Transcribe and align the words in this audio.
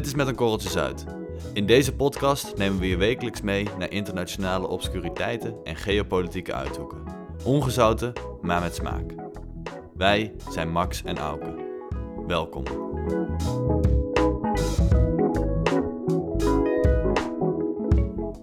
Dit 0.00 0.08
is 0.08 0.14
Met 0.14 0.26
een 0.26 0.34
Korreltje 0.34 0.70
Zuid. 0.70 1.04
In 1.52 1.66
deze 1.66 1.94
podcast 1.94 2.56
nemen 2.56 2.78
we 2.78 2.88
je 2.88 2.96
wekelijks 2.96 3.40
mee 3.40 3.68
naar 3.78 3.90
internationale 3.90 4.68
obscuriteiten 4.68 5.56
en 5.64 5.76
geopolitieke 5.76 6.54
uithoeken. 6.54 7.02
Ongezouten, 7.44 8.12
maar 8.40 8.60
met 8.60 8.74
smaak. 8.74 9.14
Wij 9.94 10.34
zijn 10.50 10.72
Max 10.72 11.02
en 11.02 11.18
Auke. 11.18 11.54
Welkom. 12.26 12.62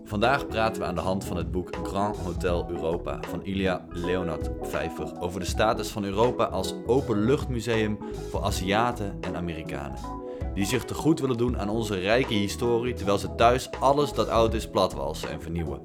Vandaag 0.04 0.48
praten 0.48 0.82
we 0.82 0.88
aan 0.88 0.96
de 0.96 1.02
hand 1.02 1.26
van 1.26 1.38
het 1.38 1.52
boek 1.52 1.76
Grand 1.84 2.18
Hotel 2.18 2.70
Europa 2.70 3.20
van 3.22 3.44
Ilya 3.46 3.86
Leonard 3.90 4.50
Vijver 4.62 5.20
over 5.20 5.40
de 5.40 5.46
status 5.46 5.90
van 5.90 6.04
Europa 6.04 6.44
als 6.44 6.76
openluchtmuseum 6.86 7.98
voor 8.30 8.44
Aziaten 8.44 9.18
en 9.22 9.36
Amerikanen. 9.36 10.27
Die 10.58 10.66
zich 10.66 10.86
te 10.86 10.94
goed 10.94 11.20
willen 11.20 11.38
doen 11.38 11.60
aan 11.60 11.70
onze 11.70 12.00
rijke 12.00 12.34
historie 12.34 12.94
terwijl 12.94 13.18
ze 13.18 13.36
thuis 13.36 13.72
alles 13.80 14.14
dat 14.14 14.28
oud 14.28 14.54
is 14.54 14.70
platwalsen 14.70 15.30
en 15.30 15.42
vernieuwen. 15.42 15.82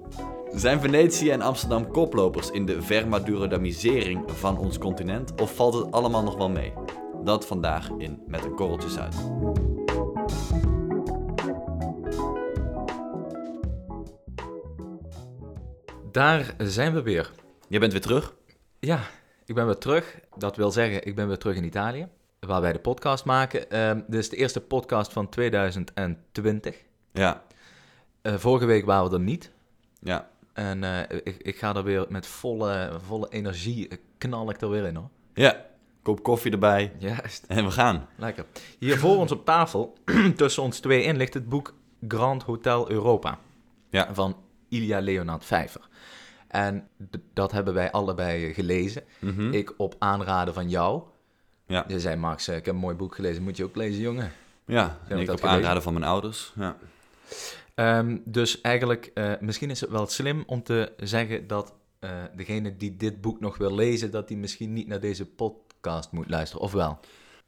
Zijn 0.51 0.81
Venetië 0.81 1.31
en 1.31 1.41
Amsterdam 1.41 1.91
koplopers 1.91 2.51
in 2.51 2.67
de 2.67 2.83
vermadurodamisering 2.83 4.31
van 4.31 4.59
ons 4.59 4.79
continent 4.79 5.41
of 5.41 5.55
valt 5.55 5.75
het 5.75 5.93
allemaal 5.93 6.23
nog 6.23 6.37
wel 6.37 6.49
mee? 6.49 6.73
Dat 7.25 7.47
vandaag 7.47 7.91
in 7.99 8.23
Met 8.27 8.45
een 8.45 8.55
Korreltje 8.55 8.89
Zuid. 8.89 9.15
Daar 16.13 16.55
zijn 16.59 16.95
we 16.95 17.03
weer. 17.03 17.31
Je 17.69 17.79
bent 17.79 17.93
weer 17.93 18.01
terug? 18.01 18.35
Ja, 18.79 19.01
ik 19.45 19.55
ben 19.55 19.67
weer 19.67 19.79
terug. 19.79 20.21
Dat 20.37 20.57
wil 20.57 20.71
zeggen, 20.71 21.07
ik 21.07 21.15
ben 21.15 21.29
weer 21.29 21.39
terug 21.39 21.57
in 21.57 21.65
Italië, 21.65 22.09
waar 22.47 22.61
wij 22.61 22.73
de 22.73 22.79
podcast 22.79 23.25
maken. 23.25 23.71
Ehm, 23.71 24.01
dit 24.07 24.21
is 24.21 24.29
de 24.29 24.37
eerste 24.37 24.61
podcast 24.61 25.13
van 25.13 25.29
2020. 25.29 26.77
Ja. 27.13 27.43
Eh, 28.23 28.35
vorige 28.35 28.67
week 28.67 28.85
waren 28.85 29.11
we 29.11 29.17
er 29.17 29.23
niet. 29.23 29.53
Ja. 30.01 30.29
En 30.53 30.85
eh, 30.85 31.21
ik, 31.25 31.37
ik 31.37 31.57
ga 31.57 31.75
er 31.75 31.85
weer 31.85 32.07
met 32.09 32.27
volle, 32.27 32.99
volle 33.05 33.27
energie, 33.31 33.89
eh, 33.89 33.99
knal 34.19 34.51
ik 34.51 34.61
er 34.61 34.71
weer 34.71 34.85
in 34.85 34.95
hoor. 34.97 35.09
Ja. 35.35 35.65
Kop 36.03 36.23
koffie 36.23 36.53
erbij 36.53 36.93
Juist, 36.99 37.45
en 37.49 37.65
we 37.65 37.71
gaan. 37.71 38.09
lekker. 38.17 38.45
Hier 38.79 38.99
voor 38.99 39.17
ons 39.17 39.33
op 39.33 39.45
tafel, 39.45 39.95
tussen 40.37 40.63
ons 40.63 40.81
twee 40.81 41.03
in, 41.03 41.17
ligt 41.17 41.35
het 41.35 41.49
boek 41.49 41.75
Grand 42.09 42.43
Hotel 42.43 42.91
Europa. 42.91 43.39
Ja. 43.91 44.15
Van 44.15 44.37
Ilya 44.69 45.01
Leonard 45.01 45.45
Vijver. 45.45 45.89
En 46.49 46.89
dat 47.33 47.53
hebben 47.53 47.75
wij 47.75 47.91
allebei 47.91 48.55
gelezen. 48.55 49.03
Mhm. 49.19 49.53
Ik 49.53 49.75
op 49.77 49.95
aanraden 49.99 50.55
van 50.55 50.69
jou. 50.69 51.03
Ja. 51.67 51.85
Je 51.89 52.01
zei, 52.01 52.17
Max, 52.17 52.49
eh, 52.49 52.57
ik 52.57 52.65
heb 52.65 52.75
een 52.75 52.81
mooi 52.81 52.97
boek 52.97 53.15
gelezen. 53.15 53.43
Moet 53.43 53.57
je 53.57 53.65
ook 53.65 53.77
lezen, 53.77 54.01
jongen. 54.01 54.33
Ja, 54.67 54.99
en 55.09 55.19
ik 55.19 55.31
op 55.31 55.39
gelezen? 55.39 55.49
aanraden 55.49 55.83
van 55.83 55.93
mijn 55.93 56.05
ouders. 56.05 56.53
Ja. 56.57 56.77
Ehm, 57.75 58.19
dus 58.25 58.61
eigenlijk, 58.61 59.11
eh, 59.15 59.33
misschien 59.41 59.71
is 59.71 59.81
het 59.81 59.91
wel 59.91 60.07
slim 60.07 60.43
om 60.47 60.63
te 60.63 60.93
zeggen 60.97 61.47
dat 61.47 61.75
eh, 61.99 62.11
degene 62.37 62.77
die 62.77 62.97
dit 62.97 63.21
boek 63.21 63.41
nog 63.41 63.57
wil 63.57 63.75
lezen, 63.75 64.11
dat 64.11 64.29
die 64.29 64.37
misschien 64.37 64.73
niet 64.73 64.87
naar 64.87 65.01
deze 65.01 65.27
podcast 65.27 66.13
moet 66.13 66.31
luisteren. 66.31 66.65
Of 66.65 66.73
wel? 66.73 66.99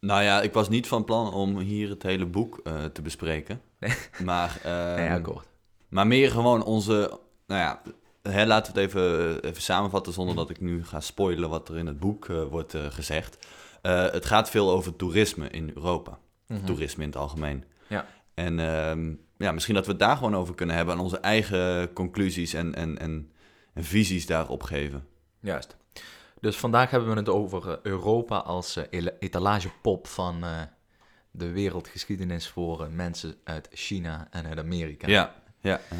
Nou 0.01 0.23
ja, 0.23 0.42
ik 0.42 0.53
was 0.53 0.69
niet 0.69 0.87
van 0.87 1.05
plan 1.05 1.33
om 1.33 1.59
hier 1.59 1.89
het 1.89 2.03
hele 2.03 2.27
boek 2.27 2.62
te 2.92 3.03
bespreken. 3.03 3.61
Maar, 4.25 4.59
ehm, 4.62 4.95
nee, 4.95 5.11
akkoord. 5.11 5.47
maar 5.89 6.07
meer 6.07 6.31
gewoon 6.31 6.65
onze... 6.65 7.19
Nou 7.47 7.61
ja, 7.61 7.83
hè, 8.23 8.47
laten 8.47 8.75
we 8.75 8.81
het 8.81 8.89
even, 8.89 9.42
even 9.42 9.62
samenvatten 9.62 10.12
zonder 10.12 10.35
dat 10.35 10.51
ik 10.51 10.61
nu 10.61 10.85
ga 10.85 11.01
spoilen 11.01 11.48
wat 11.48 11.69
er 11.69 11.79
in 11.79 11.87
het 11.87 11.98
boek 11.98 12.27
wordt 12.27 12.75
gezegd. 12.89 13.47
Eh, 13.85 14.11
het 14.11 14.25
gaat 14.25 14.51
veel 14.51 14.70
over 14.70 14.97
toerisme 14.97 15.48
in 15.48 15.70
Europa. 15.75 16.19
Mhm. 16.47 16.64
Toerisme 16.64 17.03
in 17.03 17.08
het 17.08 17.19
algemeen. 17.19 17.64
Ja. 17.86 18.07
En 18.35 18.58
ehm, 18.58 19.14
ja, 19.36 19.53
misschien 19.53 19.75
dat 19.75 19.85
we 19.85 19.91
het 19.91 20.01
daar 20.01 20.17
gewoon 20.17 20.36
over 20.36 20.55
kunnen 20.55 20.77
hebben 20.77 20.95
en 20.95 21.01
onze 21.01 21.19
eigen 21.19 21.92
conclusies 21.92 22.55
en, 22.55 22.75
en, 22.75 22.98
en, 22.98 23.33
en 23.75 23.85
visies 23.85 24.27
daarop 24.27 24.63
geven. 24.63 25.07
Juist. 25.41 25.77
Dus 26.41 26.57
vandaag 26.57 26.91
hebben 26.91 27.11
we 27.11 27.17
het 27.17 27.29
over 27.29 27.70
eh, 27.70 27.77
Europa 27.83 28.36
als 28.36 28.77
eh, 28.77 29.07
etalagepop 29.19 30.07
van 30.07 30.45
de 31.31 31.51
wereldgeschiedenis 31.51 32.48
voor 32.48 32.89
mensen 32.91 33.35
uit 33.45 33.69
China 33.73 34.29
en 34.31 34.47
uit 34.47 34.58
Amerika. 34.58 35.08
Ja, 35.08 35.35
ja. 35.61 35.81
ja. 35.91 35.97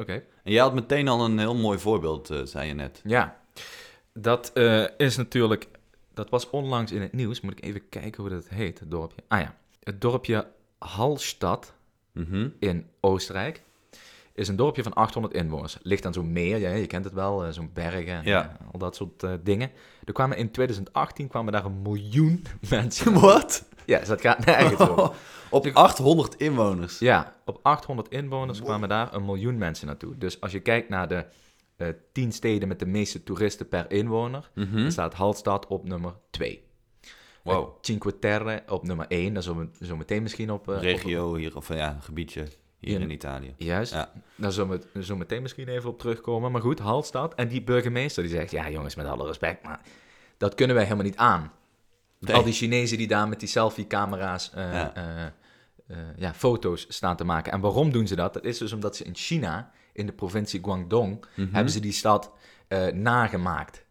Oké. 0.00 0.12
En 0.42 0.52
jij 0.52 0.62
had 0.62 0.74
meteen 0.74 1.08
al 1.08 1.24
een 1.24 1.38
heel 1.38 1.54
mooi 1.54 1.78
voorbeeld, 1.78 2.30
zei 2.44 2.68
je 2.68 2.74
net. 2.74 3.00
Ja, 3.04 3.36
dat 4.12 4.52
is 4.96 5.16
natuurlijk. 5.16 5.68
Dat 6.14 6.30
was 6.30 6.50
onlangs 6.50 6.92
in 6.92 7.00
het 7.02 7.12
nieuws. 7.12 7.40
Moet 7.40 7.52
ik 7.58 7.64
even 7.64 7.88
kijken 7.88 8.22
hoe 8.22 8.30
dat 8.32 8.48
heet, 8.48 8.78
het 8.80 8.90
dorpje. 8.90 9.22
Ah 9.28 9.40
ja, 9.40 9.54
het 9.82 10.00
dorpje 10.00 10.46
Hallstatt 10.78 11.74
Mhm. 12.12 12.48
in 12.58 12.86
Oostenrijk 13.00 13.62
is 14.34 14.48
een 14.48 14.56
dorpje 14.56 14.82
van 14.82 14.92
800 14.94 15.34
inwoners. 15.34 15.78
Ligt 15.82 16.06
aan 16.06 16.12
zo'n 16.12 16.32
meer, 16.32 16.58
ja, 16.58 16.70
je 16.70 16.86
kent 16.86 17.04
het 17.04 17.14
wel, 17.14 17.44
eh, 17.44 17.50
zo'n 17.52 17.70
bergen, 17.74 18.20
Ja. 18.24 18.56
eh, 18.60 18.66
al 18.72 18.78
dat 18.78 18.96
soort 18.96 19.22
eh, 19.22 19.32
dingen. 19.42 19.70
Er 20.04 20.12
kwamen 20.12 20.36
in 20.36 20.50
2018 20.50 21.28
kwamen 21.28 21.52
daar 21.52 21.64
een 21.64 21.82
miljoen 21.82 22.44
mensen. 22.70 23.20
Wat? 23.20 23.64
ja, 23.86 23.98
dus 23.98 24.08
dat 24.08 24.20
gaat 24.20 24.44
nergens 24.44 24.80
over. 24.88 25.10
Op 25.50 25.66
800 25.72 26.34
inwoners. 26.36 26.98
Ja, 26.98 27.32
op 27.44 27.58
800 27.62 28.08
inwoners 28.08 28.62
kwamen 28.62 28.88
daar 28.88 29.14
een 29.14 29.24
miljoen 29.24 29.58
mensen 29.58 29.86
naartoe. 29.86 30.18
Dus 30.18 30.40
als 30.40 30.52
je 30.52 30.60
kijkt 30.60 30.88
naar 30.88 31.08
de 31.08 31.24
eh 31.76 31.88
10 32.12 32.32
steden 32.32 32.68
met 32.68 32.78
de 32.78 32.86
meeste 32.86 33.22
toeristen 33.22 33.68
per 33.68 33.90
inwoner, 33.90 34.50
Mhm. 34.54 34.76
dan 34.76 34.92
staat 34.92 35.14
Hallstatt 35.14 35.66
op 35.66 35.84
nummer 35.88 36.14
2. 36.30 36.62
Wow. 37.42 37.76
Cinque 37.80 38.18
Terre 38.18 38.62
op 38.68 38.82
nummer 38.86 39.06
1, 39.08 39.34
daar 39.34 39.42
zullen 39.42 39.72
we 39.78 39.86
zo 39.86 39.96
meteen 39.96 40.22
misschien 40.22 40.50
op... 40.52 40.68
eh, 40.68 40.74
op- 40.76 40.80
Regio 40.80 41.34
hier, 41.34 41.56
of 41.56 41.68
ja, 41.68 41.94
een 41.94 42.02
gebiedje 42.02 42.46
hier 42.78 42.94
In- 42.94 43.00
in 43.02 43.10
Italië. 43.10 43.54
Juist, 43.56 43.92
Ja. 43.92 44.12
daar 44.36 44.52
zullen 44.52 44.82
we 44.92 45.04
zo 45.04 45.16
meteen 45.16 45.42
misschien 45.42 45.68
even 45.68 45.90
op 45.90 45.98
terugkomen. 45.98 46.52
Maar 46.52 46.60
goed, 46.60 46.78
Hallstatt 46.78 47.34
en 47.34 47.48
die 47.48 47.62
burgemeester 47.62 48.22
die 48.22 48.32
zegt, 48.32 48.50
ja 48.50 48.70
jongens, 48.70 48.94
met 48.94 49.06
alle 49.06 49.26
respect, 49.26 49.62
maar 49.62 49.80
dat 50.36 50.54
kunnen 50.54 50.76
wij 50.76 50.84
helemaal 50.84 51.04
niet 51.06 51.16
aan. 51.16 51.52
Nee. 52.18 52.34
Al 52.34 52.42
die 52.42 52.52
Chinezen 52.52 52.98
die 52.98 53.06
daar 53.08 53.28
met 53.28 53.40
die 53.40 53.48
selfie-camera's 53.48 54.50
Ja. 54.54 54.94
eh, 54.94 55.96
ja, 56.16 56.34
foto's 56.34 56.86
staan 56.88 57.16
te 57.16 57.24
maken. 57.24 57.52
En 57.52 57.60
waarom 57.60 57.92
doen 57.92 58.06
ze 58.06 58.14
dat? 58.16 58.34
Dat 58.34 58.44
is 58.44 58.58
dus 58.58 58.72
omdat 58.72 58.96
ze 58.96 59.04
in 59.04 59.14
China, 59.14 59.70
in 59.92 60.06
de 60.06 60.12
provincie 60.12 60.60
Guangdong, 60.62 61.24
Mhm. 61.36 61.54
hebben 61.54 61.72
ze 61.72 61.80
die 61.80 61.92
stad 61.92 62.30
eh, 62.68 62.86
nagemaakt. 62.86 63.84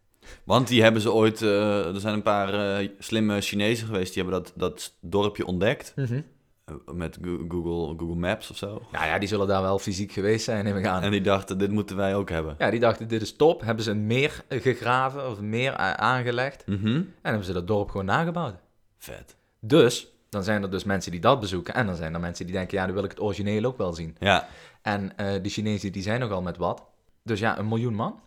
Want 0.44 0.68
die 0.68 0.82
hebben 0.82 1.00
ze 1.02 1.12
ooit, 1.12 1.42
eh, 1.42 1.86
er 1.94 2.00
zijn 2.00 2.14
een 2.14 2.22
paar 2.22 2.78
eh, 2.78 2.88
slimme 2.98 3.40
Chinezen 3.40 3.86
geweest, 3.86 4.14
die 4.14 4.22
hebben 4.22 4.42
dat, 4.42 4.52
dat 4.56 4.94
dorpje 5.00 5.46
ontdekt. 5.46 5.92
eh, 5.96 6.74
met 6.94 7.18
Go- 7.22 7.44
Google, 7.48 7.94
Google 7.98 8.14
Maps 8.16 8.50
of 8.50 8.56
zo. 8.56 8.82
Nou 8.92 9.06
ja, 9.06 9.18
die 9.18 9.28
zullen 9.28 9.46
daar 9.46 9.62
wel 9.62 9.78
fysiek 9.78 10.12
geweest 10.12 10.44
zijn, 10.44 10.64
neem 10.64 10.76
ik 10.76 10.86
aan. 10.86 11.02
En 11.02 11.10
die 11.10 11.20
dachten, 11.20 11.58
dit 11.58 11.70
moeten 11.70 11.96
wij 11.96 12.14
ook 12.14 12.28
hebben. 12.28 12.54
Ja, 12.58 12.70
die 12.70 12.80
dachten, 12.80 13.08
dit 13.08 13.22
is 13.22 13.36
top. 13.36 13.60
Hebben 13.60 13.84
ze 13.84 13.90
een 13.90 14.06
meer 14.06 14.44
gegraven 14.48 15.30
of 15.30 15.40
meer 15.40 15.76
aangelegd. 15.96 16.66
Mhm. 16.66 16.86
En 16.96 17.06
hebben 17.22 17.44
ze 17.44 17.52
dat 17.52 17.66
dorp 17.66 17.90
gewoon 17.90 18.06
nagebouwd. 18.06 18.54
Vet. 18.98 19.36
Dus, 19.60 20.06
dan 20.28 20.42
zijn 20.42 20.62
er 20.62 20.70
dus 20.70 20.84
mensen 20.84 21.10
die 21.10 21.20
dat 21.20 21.40
bezoeken. 21.40 21.74
En 21.74 21.86
dan 21.86 21.96
zijn 21.96 22.14
er 22.14 22.20
mensen 22.20 22.44
die 22.46 22.54
denken, 22.54 22.78
ja, 22.78 22.84
dan 22.84 22.94
wil 22.94 23.04
ik 23.04 23.10
het 23.10 23.20
origineel 23.20 23.64
ook 23.64 23.78
wel 23.78 23.92
zien. 23.92 24.16
Ja. 24.20 24.48
En 24.82 25.16
eh 25.16 25.42
de 25.42 25.48
Chinezen, 25.48 25.92
die 25.92 26.02
zijn 26.02 26.20
nogal 26.20 26.42
met 26.42 26.56
wat. 26.56 26.82
Dus 27.22 27.40
ja, 27.40 27.58
een 27.58 27.68
miljoen 27.68 27.94
man. 27.94 28.20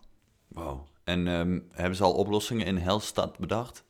Wow. 0.48 0.80
En 1.04 1.28
ehm, 1.28 1.58
hebben 1.72 1.96
ze 1.96 2.02
al 2.04 2.12
oplossingen 2.14 2.66
in 2.66 2.76
Helstad 2.76 3.38
bedacht? 3.38 3.84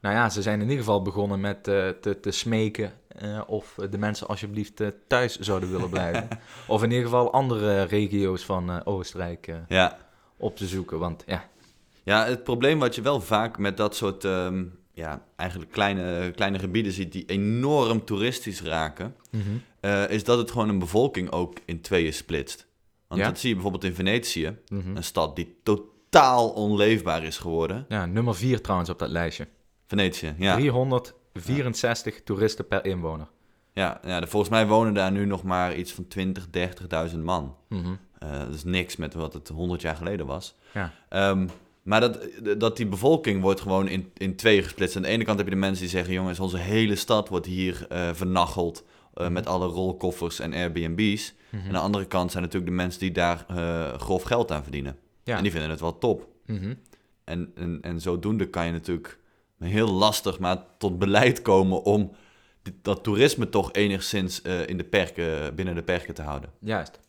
Nou 0.00 0.14
ja, 0.14 0.28
ze 0.30 0.42
zijn 0.42 0.56
in 0.60 0.64
ieder 0.68 0.78
geval 0.84 1.02
begonnen 1.02 1.40
met 1.40 1.68
eh, 1.68 1.88
te, 1.88 2.20
te 2.20 2.30
smeken 2.30 2.92
eh, 3.08 3.40
of 3.46 3.74
de 3.90 3.98
mensen 3.98 4.26
alsjeblieft 4.26 4.82
thuis 5.06 5.38
zouden 5.38 5.70
willen 5.70 5.90
blijven. 5.90 6.28
of 6.68 6.82
in 6.82 6.90
ieder 6.90 7.04
geval 7.04 7.32
andere 7.32 7.82
regio's 7.82 8.44
van 8.44 8.84
Oostenrijk 8.84 9.52
Ja. 9.68 9.98
op 10.36 10.56
te 10.56 10.66
zoeken. 10.66 10.98
Want 10.98 11.22
ja, 11.26 11.44
Ja, 12.02 12.24
het 12.24 12.44
probleem 12.44 12.78
wat 12.78 12.94
je 12.94 13.02
wel 13.02 13.20
vaak 13.20 13.58
met 13.58 13.76
dat 13.76 13.96
soort, 13.96 14.24
ehm, 14.24 14.64
ja, 14.96 15.22
eigenlijk 15.36 15.70
kleine, 15.72 16.30
kleine 16.34 16.58
gebieden 16.58 16.92
ziet 16.92 17.12
die 17.12 17.24
enorm 17.26 18.04
toeristisch 18.04 18.62
raken, 18.62 19.14
eh, 19.80 20.10
is 20.10 20.24
dat 20.24 20.38
het 20.38 20.50
gewoon 20.50 20.68
een 20.68 20.78
bevolking 20.78 21.30
ook 21.30 21.58
in 21.64 21.80
tweeën 21.80 22.12
splitst. 22.12 22.66
Want 23.08 23.20
Ja. 23.20 23.26
dat 23.26 23.38
zie 23.38 23.48
je 23.48 23.54
bijvoorbeeld 23.54 23.84
in 23.84 23.94
Venetië, 23.94 24.56
Mhm. 24.68 24.96
een 24.96 25.04
stad 25.04 25.36
die 25.36 25.56
totaal 25.62 26.48
onleefbaar 26.50 27.24
is 27.24 27.38
geworden. 27.38 27.84
ja, 27.88 28.06
nummer 28.06 28.34
vier 28.34 28.60
trouwens 28.60 28.90
op 28.90 28.98
dat 28.98 29.08
lijstje. 29.10 29.48
Venetië, 29.86 30.34
ja. 30.38 30.54
364 31.32 32.22
toeristen 32.22 32.66
per 32.66 32.84
inwoner. 32.84 33.28
Ja, 33.72 34.00
ja 34.04 34.26
volgens 34.26 34.50
mij 34.50 34.66
wonen 34.66 34.94
daar 34.94 35.12
nu 35.12 35.24
nog 35.26 35.42
maar 35.42 35.74
iets 35.74 35.92
van 35.92 36.08
20, 36.08 36.46
30.000 36.50 37.22
man. 37.22 37.56
Mhm. 37.68 37.94
Eh, 38.18 38.38
dat 38.38 38.54
is 38.54 38.64
niks 38.64 38.96
met 38.96 39.14
wat 39.14 39.32
het 39.32 39.48
100 39.48 39.80
jaar 39.82 39.96
geleden 39.96 40.26
was. 40.26 40.54
Ja. 40.74 40.92
Ehm, 41.08 41.46
maar 41.86 42.00
dat, 42.00 42.28
dat 42.58 42.76
die 42.76 42.86
bevolking 42.86 43.42
wordt 43.42 43.60
gewoon 43.60 43.88
in, 43.88 44.10
in 44.16 44.36
twee 44.36 44.62
gesplitst. 44.62 44.96
Aan 44.96 45.02
de 45.02 45.08
ene 45.08 45.24
kant 45.24 45.38
heb 45.38 45.46
je 45.46 45.54
de 45.54 45.60
mensen 45.60 45.80
die 45.80 45.90
zeggen... 45.90 46.14
jongens, 46.14 46.40
onze 46.40 46.58
hele 46.58 46.96
stad 46.96 47.28
wordt 47.28 47.46
hier 47.46 47.86
eh 47.88 48.08
vernacheld... 48.12 48.84
eh, 49.14 49.28
met 49.28 49.46
alle 49.46 49.66
rolkoffers 49.66 50.38
en 50.38 50.52
Airbnb's. 50.52 51.34
Mhm. 51.50 51.66
Aan 51.66 51.72
de 51.72 51.78
andere 51.78 52.06
kant 52.06 52.30
zijn 52.30 52.42
natuurlijk 52.42 52.70
de 52.70 52.76
mensen 52.76 53.00
die 53.00 53.12
daar 53.12 53.44
eh, 53.48 53.98
grof 53.98 54.22
geld 54.22 54.52
aan 54.52 54.62
verdienen. 54.62 54.96
Ja. 55.24 55.36
En 55.36 55.42
die 55.42 55.52
vinden 55.52 55.70
het 55.70 55.80
wel 55.80 55.98
top. 55.98 56.28
Mhm. 56.46 56.74
En, 57.24 57.52
en, 57.54 57.78
en 57.82 58.00
zodoende 58.00 58.46
kan 58.48 58.66
je 58.66 58.72
natuurlijk 58.72 59.18
heel 59.58 59.92
lastig 59.92 60.38
maar 60.38 60.64
tot 60.78 60.98
beleid 60.98 61.42
komen 61.42 61.82
om 61.82 62.12
dat 62.82 63.02
toerisme 63.02 63.48
toch 63.48 63.72
enigszins 63.72 64.42
in 64.42 64.76
de 64.76 64.84
perken, 64.84 65.54
binnen 65.54 65.74
de 65.74 65.82
perken 65.82 66.14
te 66.14 66.22
houden. 66.22 66.50
Juist. 66.60 67.00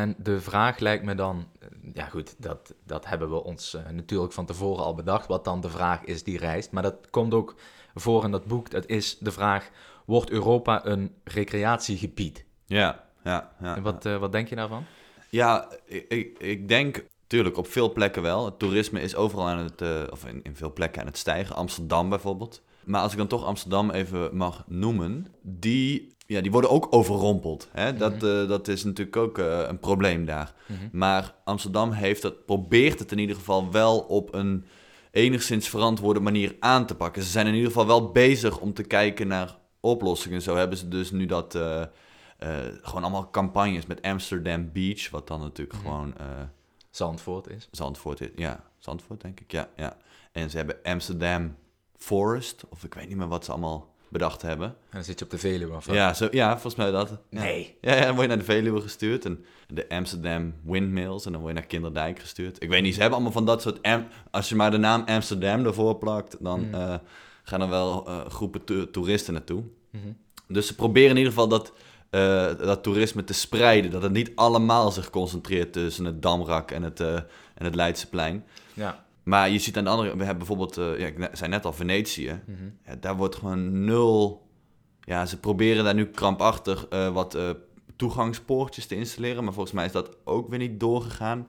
En 0.00 0.14
de 0.18 0.40
vraag 0.40 0.78
lijkt 0.78 1.04
me 1.04 1.14
dan, 1.14 1.48
eh, 1.60 1.68
ja 1.92 2.06
goed, 2.06 2.34
dat, 2.38 2.74
dat 2.84 3.06
hebben 3.06 3.30
we 3.30 3.44
ons 3.44 3.74
eh, 3.74 3.88
natuurlijk 3.90 4.32
van 4.32 4.46
tevoren 4.46 4.84
al 4.84 4.94
bedacht, 4.94 5.26
wat 5.26 5.44
dan 5.44 5.60
de 5.60 5.68
vraag 5.68 6.04
is 6.04 6.22
die 6.22 6.38
reist. 6.38 6.70
Maar 6.70 6.82
dat 6.82 7.10
komt 7.10 7.34
ook 7.34 7.54
voor 7.94 8.24
in 8.24 8.30
dat 8.30 8.44
boek, 8.44 8.70
dat 8.70 8.86
is 8.86 9.18
de 9.18 9.32
vraag, 9.32 9.70
wordt 10.04 10.30
Europa 10.30 10.86
een 10.86 11.14
recreatiegebied? 11.24 12.44
Ja, 12.66 13.04
ja. 13.24 13.52
ja 13.60 13.76
En 13.76 13.82
wat, 13.82 14.06
eh, 14.06 14.16
wat 14.16 14.32
denk 14.32 14.48
je 14.48 14.56
daarvan? 14.56 14.84
Ja, 15.28 15.68
ik, 15.84 16.38
ik, 16.38 16.68
denk, 16.68 17.04
tuurlijk, 17.26 17.56
op 17.56 17.66
veel 17.66 17.92
plekken 17.92 18.22
wel. 18.22 18.44
Het 18.44 18.58
toerisme 18.58 19.00
is 19.00 19.14
overal 19.14 19.48
aan 19.48 19.58
het, 19.58 20.10
of 20.10 20.24
in, 20.26 20.42
in 20.42 20.56
veel 20.56 20.72
plekken 20.72 21.00
aan 21.00 21.06
het 21.06 21.18
stijgen. 21.18 21.56
Amsterdam 21.56 22.08
bijvoorbeeld. 22.08 22.62
Maar 22.84 23.00
als 23.02 23.12
ik 23.12 23.18
dan 23.18 23.26
toch 23.26 23.44
Amsterdam 23.44 23.90
even 23.90 24.36
mag 24.36 24.64
noemen, 24.66 25.26
die, 25.42 26.14
ja, 26.26 26.40
die 26.40 26.50
worden 26.50 26.70
ook 26.70 26.86
overrompeld. 26.90 27.68
Hè? 27.72 27.96
Dat, 27.96 28.12
eh, 28.12 28.48
dat 28.48 28.68
is 28.68 28.84
natuurlijk 28.84 29.16
ook 29.16 29.38
eh, 29.38 29.60
een 29.68 29.78
probleem 29.78 30.24
daar. 30.24 30.54
Mhm. 30.66 30.78
Maar 30.92 31.34
Amsterdam 31.44 31.90
heeft 31.92 32.22
dat, 32.22 32.44
probeert 32.46 32.98
het 32.98 33.12
in 33.12 33.18
ieder 33.18 33.36
geval 33.36 33.70
wel 33.72 33.98
op 33.98 34.34
een 34.34 34.64
enigszins 35.10 35.68
verantwoorde 35.68 36.20
manier 36.20 36.56
aan 36.60 36.86
te 36.86 36.94
pakken. 36.94 37.22
Ze 37.22 37.30
zijn 37.30 37.46
in 37.46 37.54
ieder 37.54 37.68
geval 37.70 37.86
wel 37.86 38.10
bezig 38.12 38.58
om 38.58 38.72
te 38.74 38.82
kijken 38.82 39.26
naar 39.26 39.56
oplossingen. 39.80 40.42
Zo 40.42 40.56
hebben 40.56 40.78
ze 40.78 40.88
dus 40.88 41.10
nu 41.10 41.26
dat 41.26 41.54
eh, 41.54 41.82
gewoon 42.82 43.02
allemaal 43.02 43.30
campagnes 43.30 43.86
met 43.86 44.02
Amsterdam 44.02 44.70
Beach, 44.72 45.10
wat 45.10 45.26
dan 45.28 45.40
natuurlijk 45.40 45.78
Mhm. 45.78 45.82
gewoon 45.86 46.14
Zandvoort 46.90 47.48
is. 47.50 47.68
Zandvoort 47.70 48.20
is. 48.20 48.28
Ja, 48.36 48.64
Zandvoort 48.78 49.20
denk 49.20 49.40
ik. 49.40 49.52
Ja, 49.52 49.68
ja. 49.76 49.96
En 50.32 50.50
ze 50.50 50.56
hebben 50.56 50.76
Amsterdam 50.82 51.56
Forest, 52.04 52.64
of 52.68 52.84
ik 52.84 52.94
weet 52.94 53.08
niet 53.08 53.16
meer 53.16 53.28
wat 53.28 53.44
ze 53.44 53.50
allemaal 53.50 53.92
bedacht 54.08 54.42
hebben. 54.42 54.66
En 54.68 54.74
dan 54.90 55.04
zit 55.04 55.18
je 55.18 55.24
op 55.24 55.30
de 55.30 55.38
Veluwe 55.38 55.74
of? 55.76 55.92
Ja, 55.92 56.14
zo, 56.14 56.28
ja 56.30 56.50
volgens 56.52 56.74
mij 56.74 56.90
dat. 56.90 57.18
Nee. 57.30 57.76
Ja, 57.80 57.94
ja, 57.94 58.00
dan 58.04 58.10
word 58.10 58.20
je 58.20 58.28
naar 58.28 58.38
de 58.38 58.44
Veluwe 58.52 58.80
gestuurd. 58.80 59.24
En 59.24 59.44
de 59.68 59.88
Amsterdam 59.88 60.54
Windmills. 60.64 61.26
En 61.26 61.32
dan 61.32 61.40
word 61.40 61.52
je 61.54 61.58
naar 61.60 61.68
Kinderdijk 61.68 62.18
gestuurd. 62.18 62.62
Ik 62.62 62.68
weet 62.68 62.82
niet, 62.82 62.94
ze 62.94 63.00
hebben 63.00 63.16
allemaal 63.18 63.36
van 63.36 63.46
dat 63.46 63.62
soort... 63.62 63.82
Am- 63.82 64.06
Als 64.30 64.48
je 64.48 64.54
maar 64.54 64.70
de 64.70 64.76
naam 64.76 65.02
Amsterdam 65.06 65.64
ervoor 65.66 65.96
plakt... 65.98 66.36
dan 66.40 66.60
Mm. 66.66 66.74
eh, 66.74 66.94
gaan 67.42 67.60
er 67.60 67.68
wel 67.68 68.06
eh, 68.06 68.26
groepen 68.26 68.64
to- 68.64 68.90
toeristen 68.90 69.32
naartoe. 69.32 69.62
Mhm. 69.90 70.04
Dus 70.48 70.66
ze 70.66 70.74
proberen 70.74 71.10
in 71.10 71.16
ieder 71.16 71.32
geval 71.32 71.48
dat, 71.48 71.72
eh, 72.10 72.46
dat 72.58 72.82
toerisme 72.82 73.24
te 73.24 73.34
spreiden. 73.34 73.90
Dat 73.90 74.02
het 74.02 74.12
niet 74.12 74.32
allemaal 74.34 74.90
zich 74.90 75.10
concentreert 75.10 75.72
tussen 75.72 76.04
het 76.04 76.22
Damrak 76.22 76.70
en 76.70 76.82
het, 76.82 77.00
en 77.00 77.24
het 77.54 77.74
Leidseplein. 77.74 78.44
Ja. 78.74 79.03
Maar 79.24 79.50
je 79.50 79.58
ziet 79.58 79.76
aan 79.76 79.84
de 79.84 79.90
andere... 79.90 80.16
We 80.16 80.24
hebben 80.24 80.38
bijvoorbeeld... 80.38 80.76
eh, 80.76 80.98
ja, 80.98 81.06
ik 81.06 81.28
zei 81.32 81.50
net 81.50 81.64
al 81.64 81.72
Venetië. 81.72 82.40
Mhm. 82.46 82.64
Ja, 82.86 82.96
daar 83.00 83.16
wordt 83.16 83.36
gewoon 83.36 83.84
nul... 83.84 84.42
Ja, 85.00 85.26
ze 85.26 85.40
proberen 85.40 85.84
daar 85.84 85.94
nu 85.94 86.06
krampachtig 86.06 86.86
eh, 86.88 87.12
wat 87.12 87.34
eh, 87.34 87.50
toegangspoortjes 87.96 88.86
te 88.86 88.96
installeren. 88.96 89.44
Maar 89.44 89.52
volgens 89.52 89.74
mij 89.74 89.84
is 89.84 89.92
dat 89.92 90.16
ook 90.24 90.48
weer 90.48 90.58
niet 90.58 90.80
doorgegaan. 90.80 91.46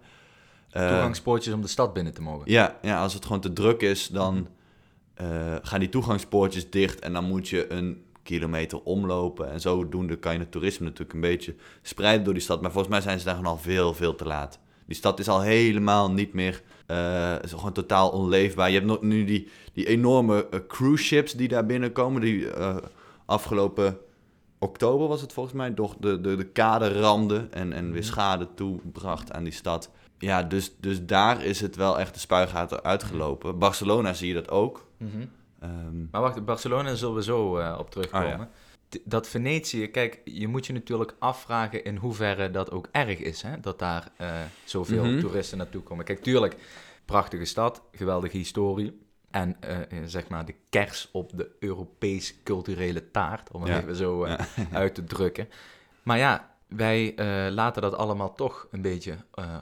Toegangspoortjes 0.69 1.53
om 1.53 1.61
de 1.61 1.67
stad 1.67 1.93
binnen 1.93 2.13
te 2.13 2.21
mogen. 2.21 2.51
ja, 2.51 2.77
ja, 2.81 3.01
als 3.01 3.13
het 3.13 3.25
gewoon 3.25 3.41
te 3.41 3.53
druk 3.53 3.81
is, 3.81 4.07
dan 4.07 4.47
eh, 5.13 5.55
gaan 5.61 5.79
die 5.79 5.89
toegangspoortjes 5.89 6.69
dicht. 6.69 6.99
En 6.99 7.13
dan 7.13 7.23
moet 7.23 7.49
je 7.49 7.71
een 7.71 8.03
kilometer 8.23 8.83
omlopen. 8.83 9.51
En 9.51 9.61
zodoende 9.61 10.15
kan 10.17 10.33
je 10.33 10.39
het 10.39 10.51
toerisme 10.51 10.85
natuurlijk 10.85 11.13
een 11.13 11.21
beetje 11.21 11.55
spreiden 11.81 12.23
door 12.23 12.33
die 12.33 12.43
stad. 12.43 12.61
Maar 12.61 12.71
volgens 12.71 12.93
mij 12.93 13.01
zijn 13.01 13.19
ze 13.19 13.25
daar 13.25 13.35
gewoon 13.35 13.51
al 13.51 13.57
veel, 13.57 13.93
veel 13.93 14.15
te 14.15 14.25
laat. 14.25 14.59
Die 14.85 14.95
stad 14.95 15.19
is 15.19 15.27
al 15.29 15.41
helemaal 15.41 16.11
niet 16.11 16.33
meer... 16.33 16.61
is 17.43 17.51
gewoon 17.51 17.71
totaal 17.73 18.09
onleefbaar. 18.09 18.71
Je 18.71 18.79
hebt 18.79 19.01
nu 19.01 19.25
die, 19.25 19.47
die 19.73 19.87
enorme 19.87 20.47
eh, 20.51 20.59
cruise 20.67 21.03
ships 21.03 21.33
die 21.33 21.47
daar 21.47 21.65
binnenkomen. 21.65 22.21
Die 22.21 22.49
eh, 22.51 22.75
afgelopen 23.25 23.97
oktober 24.59 25.07
was 25.07 25.21
het 25.21 25.33
volgens 25.33 25.55
mij... 25.55 25.73
door 25.73 25.93
de, 25.99 26.21
de, 26.21 26.35
de 26.35 26.45
kade 26.45 26.99
ramde 26.99 27.47
en, 27.51 27.73
en 27.73 27.83
weer 27.91 28.01
Mhm. 28.01 28.09
schade 28.11 28.47
toebracht 28.55 29.31
aan 29.31 29.43
die 29.43 29.53
stad. 29.53 29.89
Ja, 30.17 30.43
dus, 30.43 30.71
dus 30.79 31.05
daar 31.05 31.43
is 31.43 31.61
het 31.61 31.75
wel 31.75 31.99
echt 31.99 32.13
de 32.13 32.19
spuigaten 32.19 32.83
uitgelopen. 32.83 33.59
Barcelona 33.59 34.13
zie 34.13 34.27
je 34.27 34.33
dat 34.33 34.49
ook. 34.49 34.85
Mhm. 34.97 35.09
Ehm, 35.59 35.71
Maar 36.11 36.21
wacht, 36.21 36.45
Barcelona 36.45 36.95
zullen 36.95 37.15
we 37.15 37.23
zo 37.23 37.59
op 37.77 37.91
terugkomen. 37.91 38.31
Ah, 38.33 38.37
ja. 38.39 38.49
Dat 39.03 39.27
Venetië, 39.27 39.87
kijk, 39.87 40.21
je 40.25 40.47
moet 40.47 40.65
je 40.65 40.73
natuurlijk 40.73 41.15
afvragen 41.19 41.83
in 41.83 41.95
hoeverre 41.97 42.51
dat 42.51 42.71
ook 42.71 42.87
erg 42.91 43.19
is, 43.19 43.41
hè? 43.41 43.59
dat 43.59 43.79
daar 43.79 44.11
eh, 44.17 44.29
zoveel 44.63 45.05
Mhm. 45.05 45.19
toeristen 45.19 45.57
naartoe 45.57 45.81
komen. 45.81 46.05
Kijk, 46.05 46.23
tuurlijk, 46.23 46.55
prachtige 47.05 47.45
stad, 47.45 47.81
geweldige 47.91 48.37
historie. 48.37 48.99
En 49.31 49.57
eh, 49.59 49.79
eh, 49.81 49.87
zeg 50.05 50.27
maar 50.27 50.45
de 50.45 50.55
kers 50.69 51.09
op 51.11 51.37
de 51.37 51.49
Europees 51.59 52.35
culturele 52.43 53.11
taart, 53.11 53.51
om 53.51 53.61
het 53.61 53.71
Ja. 53.71 53.81
even 53.81 53.95
zo 53.95 54.27
Ja. 54.27 54.39
uit 54.71 54.95
te 54.95 55.03
drukken. 55.03 55.49
Maar 56.03 56.17
ja, 56.17 56.53
wij 56.67 57.13
laten 57.51 57.81
dat 57.81 57.95
allemaal 57.95 58.35
toch 58.35 58.67
een 58.71 58.81
beetje 58.81 59.15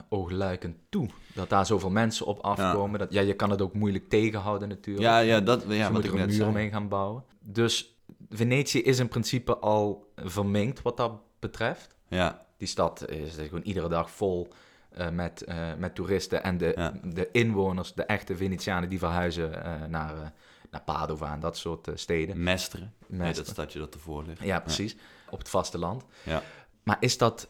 oogluikend 0.08 0.76
toe. 0.88 1.08
Dat 1.34 1.48
daar 1.48 1.66
zoveel 1.66 1.90
mensen 1.90 2.26
op 2.26 2.38
afkomen. 2.40 2.98
Dat, 2.98 3.12
ja, 3.12 3.20
je 3.20 3.34
kan 3.34 3.50
het 3.50 3.62
ook 3.62 3.74
moeilijk 3.74 4.08
tegenhouden 4.08 4.68
natuurlijk. 4.68 5.04
ja, 5.06 5.18
ja, 5.18 5.40
dat 5.40 5.64
ja, 5.68 5.82
wat 5.82 5.92
moeten 5.92 6.10
ik 6.12 6.16
er 6.18 6.22
een 6.24 6.36
muur 6.36 6.46
omheen 6.46 6.70
gaan 6.70 6.88
bouwen. 6.88 7.24
Dus 7.40 7.93
Venetië 8.30 8.82
is 8.82 8.98
in 8.98 9.08
principe 9.08 9.56
al 9.58 10.12
verminkt 10.16 10.82
wat 10.82 10.96
dat 10.96 11.12
betreft. 11.38 11.94
Ja, 12.08 12.46
Die 12.56 12.68
stad 12.68 13.08
is 13.10 13.34
gewoon 13.34 13.62
iedere 13.62 13.88
dag 13.88 14.10
vol 14.10 14.48
eh, 14.90 15.08
met, 15.10 15.42
eh, 15.42 15.74
met 15.78 15.94
toeristen. 15.94 16.42
En 16.42 16.58
de, 16.58 16.72
Ja. 16.76 16.92
de 17.04 17.28
inwoners, 17.32 17.94
de 17.94 18.04
echte 18.04 18.36
Venetianen, 18.36 18.88
die 18.88 18.98
verhuizen 18.98 19.64
eh, 19.64 19.84
naar, 19.88 20.32
naar 20.70 20.82
Padova 20.82 21.32
en 21.32 21.40
dat 21.40 21.56
soort 21.56 21.88
steden. 21.94 22.42
Mestre. 22.42 22.78
Nee, 23.06 23.18
Mestre. 23.20 23.44
dat 23.44 23.52
stadje 23.52 23.78
dat 23.78 23.94
ervoor 23.94 24.24
ligt. 24.24 24.42
Ja, 24.42 24.60
precies. 24.60 24.96
Op 25.30 25.38
het 25.38 25.48
vasteland. 25.48 26.04
Ja. 26.22 26.42
Maar 26.82 26.96
is 27.00 27.18
dat, 27.18 27.48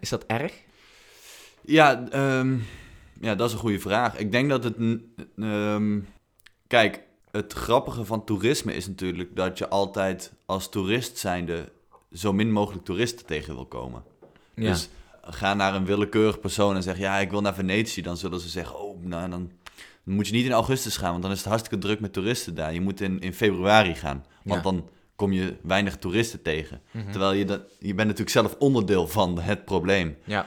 is 0.00 0.08
dat 0.08 0.24
erg? 0.26 0.62
Ja, 1.60 2.08
ehm, 2.10 2.58
ja, 3.20 3.34
dat 3.34 3.48
is 3.48 3.54
een 3.54 3.60
goede 3.60 3.80
vraag. 3.80 4.16
Ik 4.18 4.32
denk 4.32 4.48
dat 4.50 4.64
het... 4.64 4.76
ehm, 5.36 6.00
kijk, 6.66 7.02
het 7.36 7.52
grappige 7.52 8.04
van 8.04 8.24
toerisme 8.24 8.74
is 8.74 8.86
natuurlijk 8.86 9.36
dat 9.36 9.58
je 9.58 9.68
altijd 9.68 10.32
als 10.46 10.68
toerist 10.68 11.18
zijnde 11.18 11.72
zo 12.12 12.32
min 12.32 12.52
mogelijk 12.52 12.84
toeristen 12.84 13.26
tegen 13.26 13.54
wil 13.54 13.66
komen. 13.66 14.02
Ja. 14.54 14.70
Dus 14.70 14.88
ga 15.22 15.54
naar 15.54 15.74
een 15.74 15.84
willekeurig 15.84 16.40
persoon 16.40 16.76
en 16.76 16.82
zeg, 16.82 16.98
ja, 16.98 17.18
ik 17.18 17.30
wil 17.30 17.40
naar 17.40 17.54
Venetië. 17.54 18.02
Dan 18.02 18.16
zullen 18.16 18.40
ze 18.40 18.48
zeggen, 18.48 18.80
oh, 18.80 19.04
nou, 19.04 19.30
dan, 19.30 19.50
moet 20.04 20.26
je 20.26 20.32
niet 20.34 20.44
in 20.44 20.52
augustus 20.52 20.96
gaan, 20.96 21.10
want 21.10 21.22
dan 21.22 21.32
is 21.32 21.38
het 21.38 21.46
hartstikke 21.48 21.78
druk 21.78 22.00
met 22.00 22.12
toeristen 22.12 22.54
daar. 22.54 22.74
Je 22.74 22.80
moet 22.80 23.00
in, 23.00 23.20
in 23.20 23.34
februari 23.34 23.94
gaan, 23.94 24.24
want 24.44 24.64
Ja. 24.64 24.70
dan 24.70 24.88
kom 25.16 25.32
je 25.32 25.56
weinig 25.62 25.96
toeristen 25.96 26.42
tegen. 26.42 26.80
Mhm. 26.90 27.10
Terwijl 27.10 27.32
je, 27.32 27.44
dat, 27.44 27.60
je 27.78 27.94
bent 27.94 28.08
natuurlijk 28.08 28.30
zelf 28.36 28.56
onderdeel 28.58 29.08
van 29.08 29.38
het 29.40 29.64
probleem. 29.64 30.16
ja. 30.24 30.46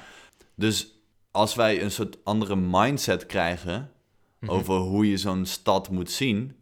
Dus 0.55 0.91
als 1.31 1.55
wij 1.55 1.81
een 1.83 1.91
soort 1.91 2.17
andere 2.23 2.55
mindset 2.55 3.25
krijgen 3.25 3.91
Mhm. 4.39 4.51
over 4.51 4.75
hoe 4.75 5.09
je 5.09 5.17
zo'n 5.17 5.45
stad 5.45 5.89
moet 5.89 6.11
zien, 6.11 6.55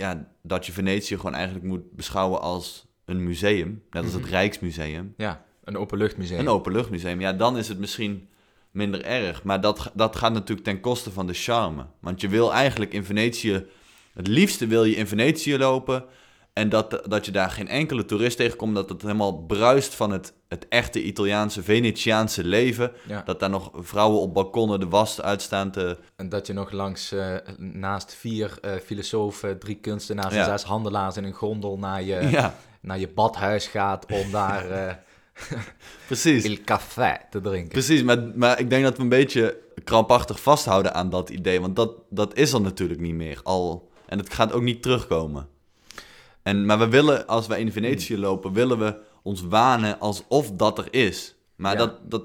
ja, 0.00 0.28
dat 0.42 0.66
je 0.66 0.72
Venetië 0.72 1.16
gewoon 1.16 1.34
eigenlijk 1.34 1.64
moet 1.64 1.92
beschouwen 1.92 2.40
als 2.40 2.86
een 3.04 3.24
museum, 3.24 3.82
net 3.90 4.02
als 4.04 4.12
het 4.12 4.22
Mhm. 4.22 4.30
Rijksmuseum, 4.30 5.14
ja, 5.16 5.44
een 5.64 5.76
openluchtmuseum. 5.76 6.38
een 6.38 6.48
openluchtmuseum, 6.48 7.20
ja, 7.20 7.32
dan 7.32 7.58
is 7.58 7.68
het 7.68 7.78
misschien 7.78 8.28
minder 8.70 9.04
erg. 9.04 9.42
Maar 9.42 9.60
dat, 9.60 9.90
dat 9.94 10.16
gaat 10.16 10.32
natuurlijk 10.32 10.66
ten 10.66 10.80
koste 10.80 11.10
van 11.10 11.26
de 11.26 11.32
charme. 11.32 11.86
Want 12.00 12.20
je 12.20 12.28
wil 12.28 12.52
eigenlijk 12.52 12.92
in 12.92 13.04
Venetië, 13.04 13.66
het 14.14 14.26
liefste 14.26 14.66
wil 14.66 14.84
je 14.84 14.94
in 14.96 15.06
Venetië 15.06 15.58
lopen 15.58 16.04
en 16.52 16.68
dat, 16.68 17.02
dat 17.08 17.26
je 17.26 17.32
daar 17.32 17.50
geen 17.50 17.68
enkele 17.68 18.04
toerist 18.04 18.36
tegenkomt, 18.36 18.74
dat 18.74 18.88
het 18.88 19.02
helemaal 19.02 19.38
bruist 19.38 19.94
van 19.94 20.10
het, 20.10 20.32
het 20.48 20.68
echte 20.68 21.02
Italiaanse, 21.02 21.62
Venetiaanse 21.62 22.44
leven. 22.44 22.92
Ja. 23.06 23.22
Dat 23.24 23.40
daar 23.40 23.50
nog 23.50 23.70
vrouwen 23.74 24.20
op 24.20 24.34
balkonnen 24.34 24.80
de 24.80 24.88
was 24.88 25.20
uitstaan 25.20 25.70
te... 25.70 25.98
En 26.16 26.28
dat 26.28 26.46
je 26.46 26.52
nog 26.52 26.70
langs, 26.70 27.12
eh, 27.12 27.34
naast 27.58 28.14
vier 28.14 28.58
eh, 28.60 28.72
filosofen, 28.84 29.58
drie 29.58 29.76
kunstenaars 29.76 30.34
Ja. 30.34 30.40
en 30.40 30.44
zes 30.44 30.62
handelaars 30.62 31.16
in 31.16 31.24
een 31.24 31.32
gondel 31.32 31.78
naar 31.78 32.02
je, 32.02 32.28
ja, 32.30 32.54
naar 32.80 32.98
je 32.98 33.08
badhuis 33.08 33.66
gaat 33.66 34.06
om 34.12 34.30
daar 34.30 34.70
eh 34.86 34.94
precies. 36.06 36.44
il 36.50 36.58
café 36.64 37.16
te 37.30 37.40
drinken. 37.40 37.68
Precies, 37.68 38.02
maar, 38.02 38.18
maar 38.34 38.60
ik 38.60 38.70
denk 38.70 38.84
dat 38.84 38.96
we 38.96 39.02
een 39.02 39.08
beetje 39.08 39.58
krampachtig 39.84 40.40
vasthouden 40.40 40.94
aan 40.94 41.10
dat 41.10 41.30
idee. 41.30 41.60
Want 41.60 41.76
dat, 41.76 41.92
dat 42.10 42.36
is 42.36 42.52
er 42.52 42.60
natuurlijk 42.60 43.00
niet 43.00 43.14
meer. 43.14 43.40
Al, 43.42 43.90
en 44.06 44.18
het 44.18 44.34
gaat 44.34 44.52
ook 44.52 44.62
niet 44.62 44.82
terugkomen. 44.82 45.48
En, 46.50 46.66
maar 46.66 46.78
we 46.78 46.88
willen, 46.88 47.26
als 47.26 47.46
wij 47.46 47.60
in 47.60 47.72
Venetië 47.72 48.18
lopen, 48.18 48.52
willen 48.52 48.78
we 48.78 49.00
ons 49.22 49.42
wanen 49.42 50.00
alsof 50.00 50.52
dat 50.52 50.78
er 50.78 50.88
is. 50.90 51.34
Maar 51.56 51.72
Ja. 51.72 51.78
dat, 51.78 52.10
dat, 52.10 52.22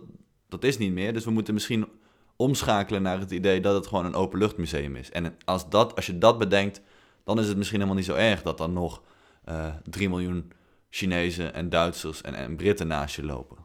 dat 0.50 0.64
is 0.64 0.78
niet 0.78 0.92
meer. 0.92 1.14
Dus 1.14 1.26
we 1.26 1.32
moeten 1.32 1.54
misschien 1.54 1.88
omschakelen 2.36 3.02
naar 3.02 3.20
het 3.20 3.32
idee 3.32 3.62
dat 3.62 3.76
het 3.76 3.88
gewoon 3.88 4.06
een 4.06 4.16
openluchtmuseum 4.16 4.96
is. 4.96 5.12
En 5.12 5.36
als, 5.46 5.70
dat, 5.70 5.96
als 5.96 6.06
je 6.06 6.18
dat 6.18 6.38
bedenkt, 6.38 6.82
dan 7.24 7.40
is 7.40 7.48
het 7.48 7.58
misschien 7.58 7.80
helemaal 7.80 8.00
niet 8.00 8.10
zo 8.10 8.16
erg 8.16 8.42
dat 8.42 8.60
er 8.60 8.70
nog 8.70 9.02
eh 9.46 9.68
3 9.90 10.10
miljoen 10.10 10.52
Chinezen 10.90 11.54
en 11.54 11.70
Duitsers 11.70 12.22
en, 12.22 12.34
en 12.34 12.56
Britten 12.56 12.88
naast 12.88 13.16
je 13.16 13.24
lopen. 13.24 13.58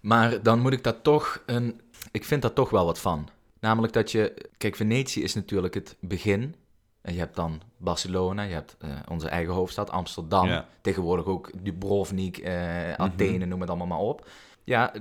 Maar 0.00 0.42
dan 0.42 0.60
moet 0.60 0.72
ik 0.72 0.84
daar 0.84 1.02
toch 1.02 1.42
een... 1.46 1.80
Ik 2.12 2.24
vind 2.24 2.42
daar 2.42 2.52
toch 2.52 2.70
wel 2.70 2.84
wat 2.84 2.98
van. 3.00 3.28
Namelijk 3.60 3.92
dat 3.92 4.10
je... 4.12 4.34
Kijk, 4.58 4.76
Venetië 4.76 5.22
is 5.22 5.34
natuurlijk 5.34 5.74
het 5.74 5.96
begin. 6.00 6.54
Je 7.12 7.18
hebt 7.18 7.36
dan 7.36 7.60
Barcelona, 7.76 8.42
je 8.42 8.54
hebt 8.54 8.76
eh, 8.80 8.88
onze 9.08 9.28
eigen 9.28 9.54
hoofdstad, 9.54 9.90
Amsterdam. 9.90 10.46
Ja. 10.48 10.66
Tegenwoordig 10.80 11.24
ook 11.26 11.50
Dubrovnik, 11.64 12.38
eh, 12.38 12.92
Athene, 12.92 13.44
noem 13.46 13.60
het 13.60 13.68
allemaal 13.68 13.86
maar 13.86 13.98
op. 13.98 14.28
Ja, 14.64 14.92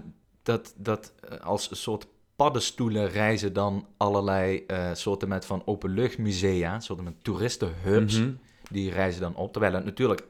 dat, 0.44 0.74
dat 0.78 1.14
eh, 1.30 1.40
als 1.40 1.70
een 1.72 1.76
soort 1.78 2.08
paddenstoelen 2.36 3.10
reizen 3.10 3.54
dan 3.54 3.88
allerlei 3.98 4.66
soorten 4.94 5.28
met 5.28 5.46
van 5.46 5.62
openluchtmusea, 5.66 6.80
soorten 6.80 7.06
met 7.06 7.24
toeristenhubs, 7.24 8.20
Mhm. 8.20 8.32
die 8.72 8.92
reizen 8.92 9.22
dan 9.22 9.36
op. 9.36 9.52
Terwijl 9.52 9.74
het 9.74 9.86
natuurlijk 9.86 10.24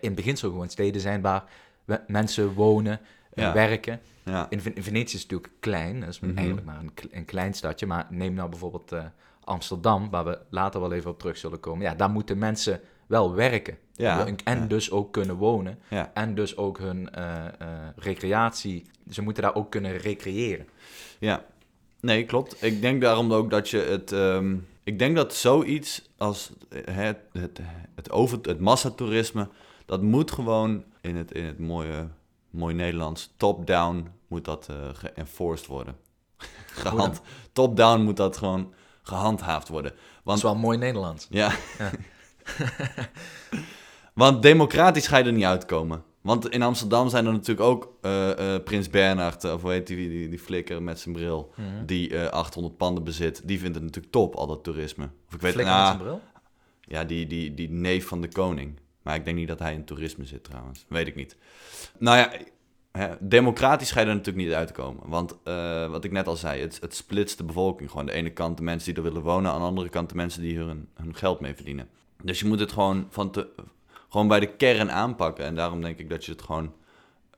in 0.00 0.14
beginsel 0.14 0.50
gewoon 0.50 0.68
steden 0.68 1.00
zijn 1.00 1.20
waar 1.20 1.44
we- 1.84 2.00
mensen 2.06 2.52
wonen, 2.54 3.00
Ja. 3.34 3.52
werken. 3.52 4.00
Ja. 4.24 4.46
In, 4.50 4.60
Ven- 4.60 4.74
in 4.74 4.82
Venetië 4.82 5.14
is 5.16 5.22
het 5.22 5.30
natuurlijk 5.30 5.60
klein, 5.60 6.00
dat 6.00 6.08
is 6.08 6.20
Mhm. 6.20 6.36
eigenlijk 6.36 6.66
maar 6.66 6.78
een, 6.78 6.92
een 7.10 7.24
klein 7.24 7.54
stadje. 7.54 7.86
Maar 7.86 8.06
neem 8.10 8.34
nou 8.34 8.48
bijvoorbeeld 8.48 8.92
Amsterdam, 9.50 10.10
waar 10.10 10.24
we 10.24 10.38
later 10.50 10.80
wel 10.80 10.92
even 10.92 11.10
op 11.10 11.18
terug 11.18 11.36
zullen 11.36 11.60
komen. 11.60 11.84
Ja, 11.84 11.94
daar 11.94 12.10
moeten 12.10 12.38
mensen 12.38 12.80
wel 13.06 13.34
werken. 13.34 13.78
Ja, 13.92 14.26
En, 14.26 14.58
ja. 14.58 14.66
dus 14.66 14.90
ook 14.90 15.12
kunnen 15.12 15.36
wonen. 15.36 15.78
Ja. 15.88 16.10
En 16.14 16.34
dus 16.34 16.56
ook 16.56 16.78
hun 16.78 17.10
eh, 17.10 17.46
eh, 17.46 17.52
recreatie. 17.96 18.86
Ze 19.10 19.22
moeten 19.22 19.42
daar 19.42 19.54
ook 19.54 19.70
kunnen 19.70 19.96
recreëren. 19.96 20.66
Ja, 21.18 21.44
nee, 22.00 22.24
klopt. 22.24 22.62
Ik 22.62 22.80
denk 22.80 23.00
daarom 23.00 23.32
ook 23.32 23.50
dat 23.50 23.68
je 23.68 23.78
het. 23.78 24.12
ehm, 24.12 24.56
ik 24.84 24.98
denk 24.98 25.16
dat 25.16 25.34
zoiets 25.34 26.10
als 26.16 26.52
het, 26.68 27.18
het, 27.32 27.60
het, 27.94 28.10
over, 28.10 28.38
het 28.42 28.60
massatoerisme. 28.60 29.48
dat 29.86 30.02
moet 30.02 30.30
gewoon 30.30 30.84
in 31.00 31.16
het, 31.16 31.32
in 31.32 31.44
het 31.44 31.58
mooie, 31.58 32.08
mooi 32.50 32.74
Nederlands. 32.74 33.32
top-down 33.36 34.08
moet 34.28 34.44
dat 34.44 34.68
eh 34.68 34.76
geënforced 34.92 35.66
worden. 35.66 35.96
Gehand, 36.84 37.20
top-down 37.52 38.00
moet 38.00 38.16
dat 38.16 38.36
gewoon 38.36 38.72
gehandhaafd 39.10 39.68
worden. 39.68 39.90
Dat 39.90 40.00
Want 40.24 40.36
is 40.38 40.42
wel 40.44 40.56
mooi 40.56 40.78
Nederlands. 40.78 41.26
Ja. 41.30 41.52
Ja. 41.78 41.90
Want 44.14 44.42
democratisch 44.42 45.06
ga 45.06 45.16
je 45.16 45.24
er 45.24 45.32
niet 45.32 45.44
uitkomen. 45.44 46.02
Want 46.20 46.48
in 46.48 46.62
Amsterdam 46.62 47.08
zijn 47.08 47.26
er 47.26 47.32
natuurlijk 47.32 47.68
ook 47.68 47.92
eh, 48.00 48.54
eh, 48.54 48.62
Prins 48.62 48.90
Bernhard, 48.90 49.44
of 49.44 49.62
hoe 49.62 49.70
heet 49.70 49.86
die, 49.86 50.08
die, 50.08 50.28
die 50.28 50.38
flikker 50.38 50.82
met 50.82 51.00
zijn 51.00 51.14
bril, 51.14 51.52
Mhm. 51.56 51.84
die 51.86 52.16
eh 52.18 52.28
800 52.28 52.76
panden 52.76 53.04
bezit. 53.04 53.40
Die 53.44 53.58
vindt 53.58 53.74
het 53.74 53.84
natuurlijk 53.84 54.12
top, 54.12 54.34
al 54.34 54.46
dat 54.46 54.64
toerisme. 54.64 55.04
Of 55.28 55.34
ik 55.34 55.40
weet 55.40 55.52
Flikker 55.52 55.74
nou, 55.74 55.96
met 55.96 56.00
zijn 56.02 56.08
bril? 56.08 56.20
Ja, 56.80 57.04
die, 57.04 57.26
die, 57.26 57.54
die 57.54 57.70
neef 57.70 58.06
van 58.06 58.20
de 58.20 58.28
koning. 58.28 58.78
Maar 59.02 59.14
ik 59.14 59.24
denk 59.24 59.36
niet 59.36 59.48
dat 59.48 59.58
hij 59.58 59.74
in 59.74 59.84
toerisme 59.84 60.24
zit 60.24 60.44
trouwens. 60.44 60.84
Weet 60.88 61.06
ik 61.06 61.14
niet. 61.14 61.36
Nou 61.98 62.16
ja, 62.18 62.32
democratisch 63.20 63.90
ga 63.90 64.00
je 64.00 64.06
er 64.06 64.14
natuurlijk 64.14 64.46
niet 64.46 64.54
uitkomen. 64.54 65.08
Want 65.08 65.36
eh, 65.44 65.90
wat 65.90 66.04
ik 66.04 66.12
net 66.12 66.26
al 66.26 66.36
zei, 66.36 66.60
het, 66.60 66.78
het 66.80 66.94
splitst 66.94 67.38
de 67.38 67.44
bevolking. 67.44 67.90
Gewoon 67.90 68.06
de 68.06 68.12
ene 68.12 68.30
kant 68.30 68.56
de 68.56 68.62
mensen 68.62 68.94
die 68.94 69.02
er 69.04 69.10
willen 69.10 69.26
wonen, 69.26 69.52
aan 69.52 69.60
de 69.60 69.66
andere 69.66 69.88
kant 69.88 70.08
de 70.08 70.14
mensen 70.14 70.42
die 70.42 70.58
hun, 70.58 70.88
hun 70.94 71.14
geld 71.14 71.40
mee 71.40 71.54
verdienen. 71.54 71.88
Dus 72.22 72.40
je 72.40 72.46
moet 72.46 72.60
het 72.60 72.72
gewoon, 72.72 73.06
van 73.10 73.30
te, 73.30 73.48
gewoon 74.08 74.28
bij 74.28 74.40
de 74.40 74.56
kern 74.56 74.90
aanpakken. 74.90 75.44
En 75.44 75.54
daarom 75.54 75.80
denk 75.80 75.98
ik 75.98 76.10
dat 76.10 76.24
je 76.24 76.32
het 76.32 76.42
gewoon 76.42 76.72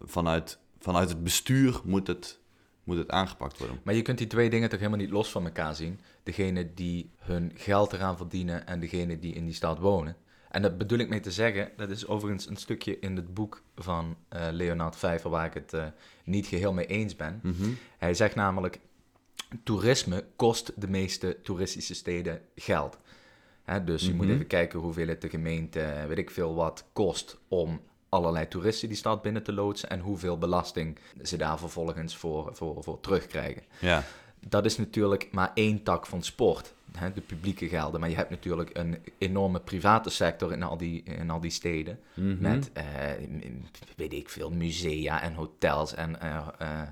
vanuit, 0.01 0.59
vanuit 0.79 1.09
het 1.09 1.23
bestuur 1.23 1.81
moet 1.85 2.07
het, 2.07 2.39
moet 2.85 2.97
het 2.97 3.11
aangepakt 3.11 3.59
worden. 3.59 3.81
Maar 3.83 3.95
je 3.95 4.03
kunt 4.03 4.19
die 4.19 4.27
twee 4.27 4.51
dingen 4.51 4.69
toch 4.69 4.79
helemaal 4.79 5.01
niet 5.01 5.11
los 5.11 5.31
van 5.31 5.45
elkaar 5.45 5.75
zien. 5.75 6.01
Degene 6.23 6.75
die 6.75 7.11
hun 7.19 7.53
geld 7.55 7.93
eraan 7.93 8.17
verdienen 8.17 8.67
en 8.67 8.81
degene 8.81 9.19
die 9.19 9.35
in 9.35 9.45
die 9.45 9.55
stad 9.55 9.79
wonen. 9.79 10.17
En 10.53 10.63
dat 10.63 10.79
bedoel 10.79 10.99
ik 10.99 11.09
mee 11.09 11.21
te 11.21 11.31
zeggen, 11.31 11.71
dat 11.77 11.91
is 11.91 12.07
overigens 12.07 12.49
een 12.49 12.57
stukje 12.57 12.99
in 12.99 13.17
het 13.17 13.35
boek 13.35 13.63
van 13.77 14.17
eh, 14.29 14.47
Leonard 14.51 14.97
Vijver 14.97 15.31
waar 15.31 15.47
ik 15.47 15.55
het 15.55 15.73
eh, 15.73 15.85
niet 16.25 16.47
geheel 16.47 16.73
mee 16.73 16.87
eens 16.87 17.17
ben. 17.17 17.41
Mhm. 17.43 17.69
Hij 17.99 18.15
zegt 18.15 18.35
namelijk, 18.35 18.79
toerisme 19.65 20.25
kost 20.37 20.73
de 20.77 20.89
meeste 20.89 21.37
toeristische 21.43 21.95
steden 21.95 22.41
geld. 22.57 22.97
Hè, 23.65 23.85
dus 23.85 24.07
je 24.07 24.15
moet 24.15 24.25
Mhm. 24.27 24.35
even 24.35 24.47
kijken 24.47 24.79
hoeveel 24.79 25.09
het 25.09 25.21
de 25.21 25.29
gemeente, 25.29 26.05
weet 26.09 26.19
ik 26.19 26.31
veel 26.31 26.55
wat, 26.55 26.85
kost 26.93 27.39
om 27.49 27.81
allerlei 28.09 28.49
toeristen 28.49 28.89
die 28.89 28.97
stad 28.97 29.23
binnen 29.23 29.43
te 29.43 29.53
loodsen 29.53 29.91
en 29.91 30.01
hoeveel 30.01 30.39
belasting 30.39 30.99
ze 31.23 31.37
daar 31.37 31.59
vervolgens 31.59 32.17
voor, 32.17 32.51
voor, 32.57 32.83
voor 32.83 33.01
terugkrijgen. 33.01 33.63
Ja, 33.81 34.05
Dat 34.49 34.65
is 34.65 34.77
natuurlijk 34.79 35.29
maar 35.33 35.51
één 35.55 35.83
tak 35.83 36.07
van 36.07 36.23
sport, 36.23 36.75
hè, 36.99 37.13
de 37.13 37.21
publieke 37.21 37.69
gelden. 37.69 38.01
Maar 38.01 38.09
je 38.09 38.17
hebt 38.17 38.31
natuurlijk 38.31 38.71
een 38.73 38.99
enorme 39.19 39.61
private 39.61 40.11
sector 40.11 40.53
in 40.53 40.63
al 40.63 40.77
die, 40.77 41.03
in 41.03 41.31
al 41.31 41.41
die 41.41 41.51
steden. 41.51 41.99
Mhm. 42.15 42.41
Met, 42.41 42.71
eh, 42.73 42.85
weet 43.97 44.13
ik 44.13 44.29
veel, 44.29 44.51
musea 44.51 45.23
en 45.23 45.35
hotels 45.35 45.95
en 45.95 46.21
eh, 46.21 46.47
eh, 46.59 46.89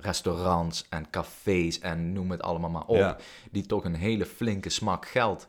restaurants 0.00 0.86
en 0.88 1.10
cafés 1.10 1.78
en 1.78 2.12
noem 2.12 2.30
het 2.30 2.42
allemaal 2.42 2.70
maar 2.70 2.86
op. 2.86 2.96
Ja. 2.96 3.16
Die 3.50 3.66
toch 3.66 3.84
een 3.84 3.94
hele 3.94 4.26
flinke 4.26 4.68
smak 4.68 5.06
geld 5.06 5.48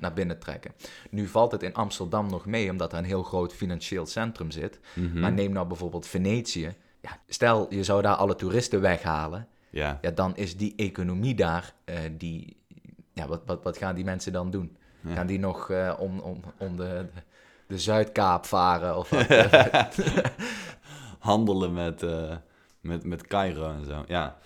naar 0.00 0.12
binnen 0.12 0.38
trekken. 0.38 0.72
Nu 1.10 1.26
valt 1.26 1.52
het 1.52 1.62
in 1.62 1.74
Amsterdam 1.74 2.30
nog 2.30 2.46
mee, 2.46 2.70
omdat 2.70 2.92
er 2.92 2.98
een 2.98 3.04
heel 3.04 3.22
groot 3.22 3.54
financieel 3.54 4.06
centrum 4.06 4.50
zit. 4.50 4.78
Mhm. 4.94 5.20
Maar 5.20 5.32
neem 5.32 5.52
nou 5.52 5.66
bijvoorbeeld 5.66 6.06
Venetië. 6.06 6.74
Ja, 7.00 7.20
stel, 7.28 7.74
je 7.74 7.84
zou 7.84 8.02
daar 8.02 8.14
alle 8.14 8.34
toeristen 8.34 8.80
weghalen. 8.80 9.48
ja. 9.70 9.98
Ja, 10.02 10.10
dan 10.10 10.36
is 10.36 10.56
die 10.56 10.72
economie 10.76 11.34
daar, 11.34 11.74
die... 12.16 12.56
Ja, 13.18 13.28
wat, 13.28 13.40
wat, 13.46 13.62
wat 13.62 13.76
gaan 13.78 13.94
die 13.94 14.04
mensen 14.04 14.32
dan 14.32 14.50
doen? 14.50 14.76
Ja. 15.00 15.14
Gaan 15.14 15.26
die 15.26 15.38
nog 15.38 15.70
eh, 15.70 15.94
om, 15.98 16.18
om, 16.18 16.40
om 16.58 16.76
de, 16.76 17.06
de 17.66 17.78
Zuidkaap 17.78 18.46
varen? 18.46 18.96
Of 18.96 19.10
wat? 19.10 19.26
handelen 21.18 21.72
met, 21.72 22.02
eh, 22.02 22.36
met, 22.80 23.04
met 23.04 23.26
Cairo 23.26 23.70
en 23.70 23.84
zo. 23.84 24.04
Ja. 24.08 24.38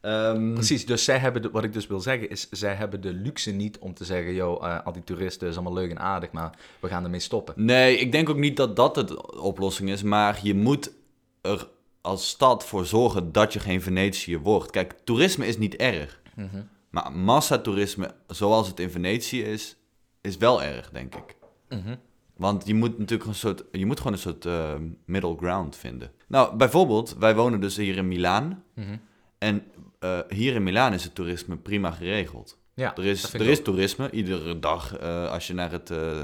Ehm, 0.00 0.52
Precies, 0.54 0.86
dus 0.86 1.04
zij 1.04 1.18
hebben, 1.18 1.42
de- 1.42 1.50
wat 1.50 1.64
ik 1.64 1.72
dus 1.72 1.86
wil 1.86 2.00
zeggen, 2.00 2.30
is 2.30 2.48
zij 2.50 2.74
hebben 2.74 3.00
de 3.00 3.12
luxe 3.12 3.50
niet 3.50 3.78
om 3.78 3.94
te 3.94 4.04
zeggen, 4.04 4.34
joh, 4.34 4.64
eh, 4.66 4.86
al 4.86 4.92
die 4.92 5.04
toeristen 5.04 5.48
is 5.48 5.54
allemaal 5.54 5.74
leuk 5.74 5.90
en 5.90 5.98
aardig, 5.98 6.30
maar 6.32 6.50
we 6.80 6.88
gaan 6.88 7.04
ermee 7.04 7.20
stoppen. 7.20 7.54
Nee, 7.56 7.96
ik 7.98 8.12
denk 8.12 8.28
ook 8.30 8.36
niet 8.36 8.56
dat 8.56 8.76
dat 8.76 8.94
de 8.94 9.32
oplossing 9.40 9.90
is. 9.90 10.02
Maar 10.02 10.38
je 10.42 10.54
moet 10.54 10.92
er 11.40 11.68
als 12.00 12.28
stad 12.28 12.64
voor 12.64 12.86
zorgen 12.86 13.32
dat 13.32 13.52
je 13.52 13.60
geen 13.60 13.82
Venetië 13.82 14.38
wordt. 14.38 14.70
Kijk, 14.70 14.94
toerisme 15.04 15.46
is 15.46 15.58
niet 15.58 15.76
erg. 15.76 16.20
Mhm. 16.34 16.62
Maar 16.90 17.12
massatoerisme, 17.12 18.14
zoals 18.26 18.68
het 18.68 18.80
in 18.80 18.90
Venetië 18.90 19.42
is, 19.42 19.76
is 20.20 20.36
wel 20.36 20.62
erg, 20.62 20.90
denk 20.90 21.14
ik. 21.14 21.36
Mhm. 21.68 21.94
Want 22.36 22.66
je 22.66 22.74
moet 22.74 22.98
natuurlijk 22.98 23.28
een 23.28 23.34
soort, 23.34 23.64
je 23.72 23.86
moet 23.86 23.98
gewoon 23.98 24.12
een 24.12 24.18
soort 24.18 24.46
eh, 24.46 24.74
middle 25.04 25.36
ground 25.36 25.76
vinden. 25.76 26.12
Nou, 26.28 26.56
bijvoorbeeld, 26.56 27.16
wij 27.18 27.34
wonen 27.34 27.60
dus 27.60 27.76
hier 27.76 27.96
in 27.96 28.08
Milaan. 28.08 28.64
Mhm. 28.74 28.96
En 29.38 29.64
eh, 29.98 30.18
hier 30.28 30.54
in 30.54 30.62
Milaan 30.62 30.92
is 30.92 31.04
het 31.04 31.14
toerisme 31.14 31.56
prima 31.56 31.90
geregeld. 31.90 32.58
Ja, 32.74 32.96
Er 32.96 33.04
is, 33.06 33.32
er 33.34 33.46
is 33.48 33.62
toerisme. 33.62 34.10
Iedere 34.10 34.58
dag 34.58 34.96
eh, 34.96 35.30
als 35.30 35.46
je 35.46 35.54
naar 35.54 35.70
het, 35.72 35.90
eh 35.90 36.20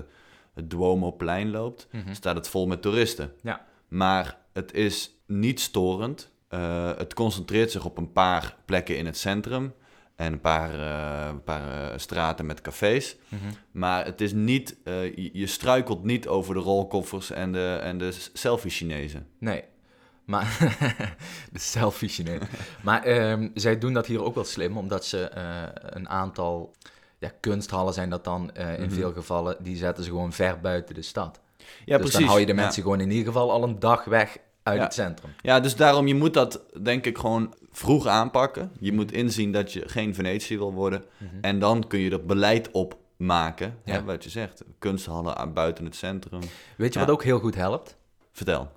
het 0.54 0.70
Duomo-plein 0.70 1.50
loopt, 1.50 1.88
Mhm. 1.92 2.14
staat 2.14 2.36
het 2.36 2.48
vol 2.48 2.66
met 2.66 2.82
toeristen. 2.82 3.32
Ja. 3.42 3.66
Maar 3.88 4.38
het 4.52 4.72
is 4.74 5.10
niet 5.26 5.60
storend. 5.60 6.30
Het 6.96 7.14
concentreert 7.14 7.70
zich 7.70 7.84
op 7.84 7.98
een 7.98 8.12
paar 8.12 8.56
plekken 8.64 8.96
in 8.98 9.06
het 9.06 9.16
centrum. 9.16 9.72
En 10.16 10.32
een 10.32 10.40
paar, 10.40 10.70
eh, 10.74 11.28
een 11.28 11.42
paar 11.44 11.90
eh, 11.92 11.98
straten 11.98 12.46
met 12.46 12.60
cafés. 12.60 13.16
Mhm. 13.28 13.42
Maar 13.70 14.04
het 14.04 14.20
is 14.20 14.32
niet, 14.32 14.76
eh, 14.84 15.16
je, 15.16 15.30
je 15.32 15.46
struikelt 15.46 16.04
niet 16.04 16.28
over 16.28 16.54
de 16.54 16.60
rolkoffers 16.60 17.30
en 17.30 17.52
de, 17.52 17.78
en 17.82 17.98
de 17.98 18.28
selfie-Chinezen. 18.32 19.26
Nee. 19.38 19.64
Maar 20.24 20.56
de 21.52 21.58
selfies, 21.58 22.18
nee. 22.22 22.38
maar 22.82 23.02
ehm, 23.04 23.48
zij 23.54 23.78
doen 23.78 23.92
dat 23.92 24.06
hier 24.06 24.22
ook 24.22 24.34
wel 24.34 24.44
slim, 24.44 24.76
omdat 24.76 25.04
ze 25.04 25.30
een 25.80 26.08
aantal 26.08 26.74
ja, 27.18 27.30
kunsthallen 27.40 27.94
zijn 27.94 28.10
dat 28.10 28.24
dan 28.24 28.54
in 28.54 28.80
Mhm. 28.82 28.90
veel 28.90 29.12
gevallen, 29.12 29.56
die 29.60 29.76
zetten 29.76 30.04
ze 30.04 30.10
gewoon 30.10 30.32
ver 30.32 30.60
buiten 30.60 30.94
de 30.94 31.02
stad. 31.02 31.40
Ja, 31.84 31.98
dus 31.98 32.10
dan 32.12 32.22
hou 32.22 32.40
je 32.40 32.46
de 32.46 32.54
mensen 32.54 32.82
gewoon 32.82 33.00
in 33.00 33.10
ieder 33.10 33.26
geval 33.26 33.50
al 33.50 33.62
een 33.62 33.78
dag 33.78 34.04
weg 34.04 34.36
uit 34.66 34.76
Ja. 34.78 34.84
het 34.84 34.94
centrum. 34.94 35.30
Ja, 35.40 35.60
dus 35.60 35.76
daarom, 35.76 36.06
je 36.06 36.14
moet 36.14 36.34
dat 36.34 36.64
denk 36.82 37.06
ik 37.06 37.18
gewoon 37.18 37.54
vroeg 37.70 38.06
aanpakken. 38.06 38.70
Je 38.80 38.92
moet 38.92 39.12
inzien 39.12 39.52
dat 39.52 39.72
je 39.72 39.88
geen 39.88 40.14
Venetië 40.14 40.58
wil 40.58 40.72
worden. 40.72 41.04
En 41.40 41.58
dan 41.58 41.86
kun 41.86 41.98
je 41.98 42.10
er 42.10 42.24
beleid 42.26 42.70
op 42.70 42.98
maken. 43.16 43.78
Ja. 43.84 43.92
Hè, 43.92 44.04
wat 44.04 44.24
je 44.24 44.30
zegt, 44.30 44.62
kunsthallen 44.78 45.36
aan 45.36 45.52
buiten 45.52 45.84
het 45.84 45.96
centrum. 45.96 46.40
Weet 46.76 46.92
je 46.92 46.98
Ja. 46.98 47.04
wat 47.06 47.14
ook 47.14 47.22
heel 47.24 47.38
goed 47.38 47.54
helpt? 47.54 47.96
Vertel. 48.32 48.70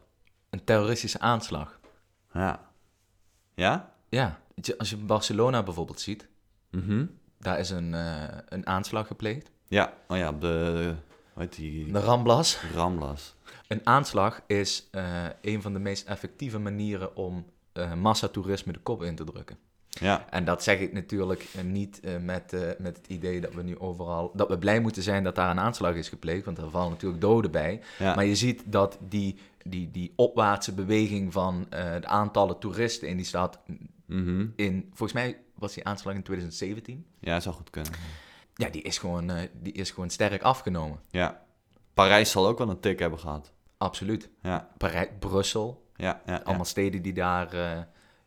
Een 0.50 0.64
terroristische 0.64 1.20
aanslag. 1.20 1.80
Ja. 2.34 2.60
Ja? 3.56 3.94
Ja, 4.10 4.40
als 4.78 4.90
je 4.90 4.98
Barcelona 4.98 5.64
bijvoorbeeld 5.64 6.00
ziet, 6.00 6.28
Mhm. 6.72 7.06
daar 7.40 7.60
is 7.60 7.70
een, 7.70 7.94
eh, 7.94 8.24
een 8.46 8.68
aanslag 8.68 9.08
gepleegd. 9.08 9.52
Ja, 9.68 9.94
oh 10.08 10.18
ja, 10.18 10.30
op 10.30 10.42
de, 10.42 10.94
heet 11.40 11.56
die, 11.56 11.92
De 11.92 12.00
Ramblas. 12.00 12.62
Ramblas. 12.74 13.36
Een 13.68 13.82
aanslag 13.84 14.42
is 14.48 14.88
eh, 14.92 15.26
een 15.42 15.62
van 15.62 15.74
de 15.74 15.80
meest 15.80 16.08
effectieve 16.08 16.60
manieren 16.60 17.16
om 17.16 17.46
eh 17.74 17.94
massatoerisme 17.94 18.74
de 18.74 18.80
kop 18.80 19.04
in 19.04 19.16
te 19.16 19.24
drukken. 19.24 19.58
Ja, 19.90 20.26
En 20.30 20.46
dat 20.46 20.64
zeg 20.64 20.80
ik 20.80 20.94
natuurlijk 20.94 21.46
eh, 21.56 21.64
niet 21.64 22.00
eh, 22.00 22.18
met, 22.18 22.54
eh, 22.54 22.62
met 22.78 22.98
het 22.98 23.08
idee 23.08 23.42
dat 23.42 23.54
we 23.54 23.64
nu 23.64 23.80
overal... 23.80 24.32
dat 24.34 24.48
we 24.48 24.58
blij 24.58 24.80
moeten 24.80 25.04
zijn 25.04 25.24
dat 25.24 25.36
daar 25.36 25.50
een 25.50 25.60
aanslag 25.60 25.96
is 25.96 26.10
gepleegd, 26.10 26.46
want 26.46 26.58
er 26.58 26.70
vallen 26.70 26.90
natuurlijk 26.90 27.22
doden 27.22 27.52
bij. 27.52 27.82
ja. 28.00 28.16
Maar 28.16 28.26
je 28.26 28.36
ziet 28.36 28.64
dat 28.66 28.98
die, 29.10 29.38
die, 29.64 29.92
die 29.92 30.14
opwaartse 30.16 30.74
beweging 30.74 31.34
van 31.34 31.66
eh 31.70 31.94
de 32.02 32.08
aantallen 32.08 32.60
toeristen 32.60 33.08
in 33.08 33.18
die 33.18 33.26
stad... 33.26 33.60
Mhm. 34.06 34.46
in, 34.56 34.88
volgens 34.88 35.14
mij 35.14 35.38
was 35.56 35.74
die 35.74 35.86
aanslag 35.86 36.16
in 36.16 36.24
2017... 36.24 37.06
ja, 37.20 37.40
zou 37.40 37.56
goed 37.56 37.70
kunnen. 37.70 37.92
Ja, 38.60 38.70
die 38.70 38.82
is, 38.82 38.98
gewoon, 38.98 39.30
eh, 39.30 39.36
die 39.62 39.74
is 39.74 39.92
gewoon 39.92 40.10
sterk 40.10 40.42
afgenomen. 40.42 41.00
Ja. 41.10 41.42
Parijs 41.94 42.32
zal 42.32 42.48
ook 42.48 42.58
wel 42.58 42.70
een 42.70 42.80
tik 42.80 43.00
hebben 43.00 43.20
gehad. 43.20 43.52
Absoluut. 43.78 44.30
Ja, 44.42 44.70
Parij- 44.78 45.12
Brussel, 45.20 45.86
ja, 45.96 46.22
ja. 46.26 46.34
ja. 46.34 46.42
allemaal 46.44 46.66
steden 46.66 47.02
die 47.02 47.14
daar, 47.14 47.54
eh, 47.54 47.78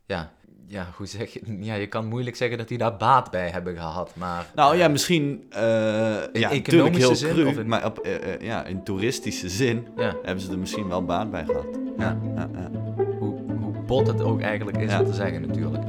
ja, 0.06 0.32
ja, 0.66 0.86
hoe 0.96 1.06
zeg 1.06 1.32
je, 1.32 1.40
ja, 1.64 1.74
je 1.74 1.86
kan 1.86 2.06
moeilijk 2.06 2.36
zeggen 2.36 2.58
dat 2.58 2.68
die 2.68 2.78
daar 2.78 2.96
baat 2.96 3.30
bij 3.30 3.50
hebben 3.50 3.76
gehad, 3.76 4.16
maar... 4.16 4.46
Nou 4.54 4.72
eh, 4.72 4.78
ja, 4.78 4.88
misschien 4.88 5.46
eh 5.50 5.60
ja, 5.60 6.22
natuurlijk 6.32 6.52
economische 6.52 7.06
heel 7.06 7.16
zin 7.16 7.32
cru, 7.32 7.44
of 7.46 7.56
in- 7.58 7.68
maar 7.68 7.84
op, 7.84 7.98
eh, 7.98 8.34
eh, 8.34 8.40
ja, 8.40 8.64
in 8.64 8.84
toeristische 8.84 9.48
zin 9.48 9.86
Ja, 9.96 10.16
hebben 10.22 10.44
ze 10.44 10.50
er 10.52 10.58
misschien 10.58 10.88
wel 10.88 11.04
baat 11.04 11.30
bij 11.30 11.44
gehad. 11.44 11.66
ja. 11.98 12.18
Ja, 12.34 12.48
ja. 12.54 12.70
Hoe, 13.18 13.40
hoe 13.60 13.72
bot 13.86 14.06
het 14.06 14.20
ook 14.20 14.40
eigenlijk 14.40 14.76
is 14.76 14.90
Ja. 14.90 15.00
om 15.00 15.06
te 15.06 15.12
zeggen 15.14 15.40
natuurlijk. 15.46 15.84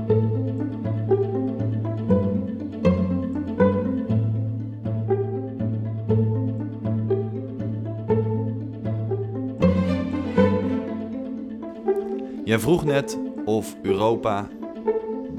Jij 12.53 12.61
vroeg 12.61 12.83
net 12.85 13.17
of 13.45 13.75
Europa 13.81 14.49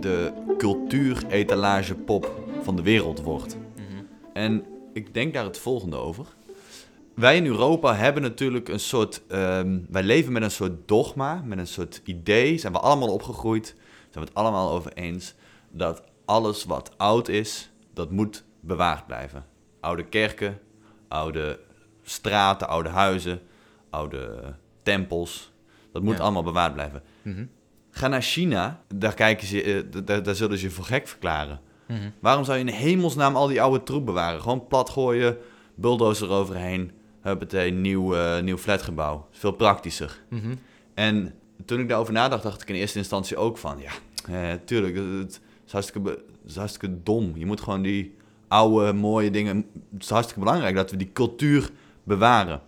de 0.00 0.32
cultuuretalage 0.58 1.94
pop 1.94 2.40
van 2.62 2.76
de 2.76 2.82
wereld 2.82 3.22
wordt. 3.22 3.56
En 4.32 4.64
ik 4.92 5.14
denk 5.14 5.34
daar 5.34 5.44
het 5.44 5.58
volgende 5.58 5.96
over. 5.96 6.26
Wij 7.14 7.36
in 7.36 7.46
Europa 7.46 7.94
hebben 7.94 8.22
natuurlijk 8.22 8.68
een 8.68 8.80
soort. 8.80 9.22
ehm, 9.28 9.78
wij 9.88 10.02
leven 10.02 10.32
met 10.32 10.42
een 10.42 10.50
soort 10.50 10.88
dogma, 10.88 11.42
met 11.44 11.58
een 11.58 11.66
soort 11.66 12.00
idee. 12.04 12.58
Zijn 12.58 12.72
we 12.72 12.78
allemaal 12.78 13.12
opgegroeid? 13.12 13.66
Zijn 14.10 14.24
we 14.24 14.30
het 14.30 14.34
allemaal 14.34 14.70
over 14.70 14.92
eens 14.92 15.34
dat 15.70 16.02
alles 16.24 16.64
wat 16.64 16.90
oud 16.96 17.28
is, 17.28 17.70
dat 17.92 18.10
moet 18.10 18.44
bewaard 18.60 19.06
blijven. 19.06 19.46
Oude 19.80 20.04
kerken, 20.04 20.60
oude 21.08 21.60
straten, 22.02 22.68
oude 22.68 22.88
huizen, 22.88 23.40
oude 23.90 24.54
tempels. 24.82 25.52
Dat 25.94 26.02
moet 26.02 26.16
Ja. 26.16 26.22
allemaal 26.22 26.42
bewaard 26.42 26.72
blijven. 26.74 27.02
Mhm. 27.22 27.44
Ga 27.90 28.08
naar 28.08 28.22
China, 28.22 28.80
daar, 28.94 29.14
kijken 29.14 29.46
ze, 29.46 29.62
eh, 29.62 30.02
daar, 30.04 30.22
daar 30.22 30.34
zullen 30.34 30.58
ze 30.58 30.64
je 30.64 30.70
voor 30.70 30.84
gek 30.84 31.08
verklaren. 31.08 31.60
Mhm. 31.88 32.10
Waarom 32.20 32.44
zou 32.44 32.58
je 32.58 32.64
in 32.64 32.72
hemelsnaam 32.72 33.36
al 33.36 33.46
die 33.46 33.62
oude 33.62 33.82
troep 33.82 34.04
bewaren? 34.06 34.40
Gewoon 34.40 34.66
plat 34.66 34.90
gooien, 34.90 35.36
bulldozer 35.74 36.28
eroverheen, 36.28 36.90
huppatee, 37.20 37.70
nieuw, 37.70 38.14
eh, 38.14 38.42
nieuw 38.42 38.56
flatgebouw. 38.58 39.28
Is 39.32 39.38
veel 39.38 39.52
praktischer. 39.52 40.20
Mhm. 40.28 40.54
En 40.94 41.34
toen 41.64 41.80
ik 41.80 41.88
daarover 41.88 42.12
nadacht, 42.12 42.42
dacht 42.42 42.62
ik 42.62 42.68
in 42.68 42.74
eerste 42.74 42.98
instantie 42.98 43.36
ook 43.36 43.58
van... 43.58 43.78
Ja, 43.80 43.92
eh, 44.32 44.58
tuurlijk, 44.64 44.96
het, 44.96 45.04
het 45.18 45.40
is, 45.66 45.72
hartstikke, 45.72 46.00
be- 46.08 46.22
het 46.42 46.50
is 46.50 46.56
hartstikke 46.56 47.02
dom. 47.02 47.32
Je 47.36 47.46
moet 47.46 47.60
gewoon 47.60 47.82
die 47.82 48.14
oude, 48.48 48.92
mooie 48.92 49.30
dingen... 49.30 49.66
Het 49.92 50.02
is 50.02 50.10
hartstikke 50.10 50.40
belangrijk 50.44 50.74
dat 50.74 50.90
we 50.90 50.96
die 50.96 51.10
cultuur 51.12 51.70
bewaren. 52.04 52.60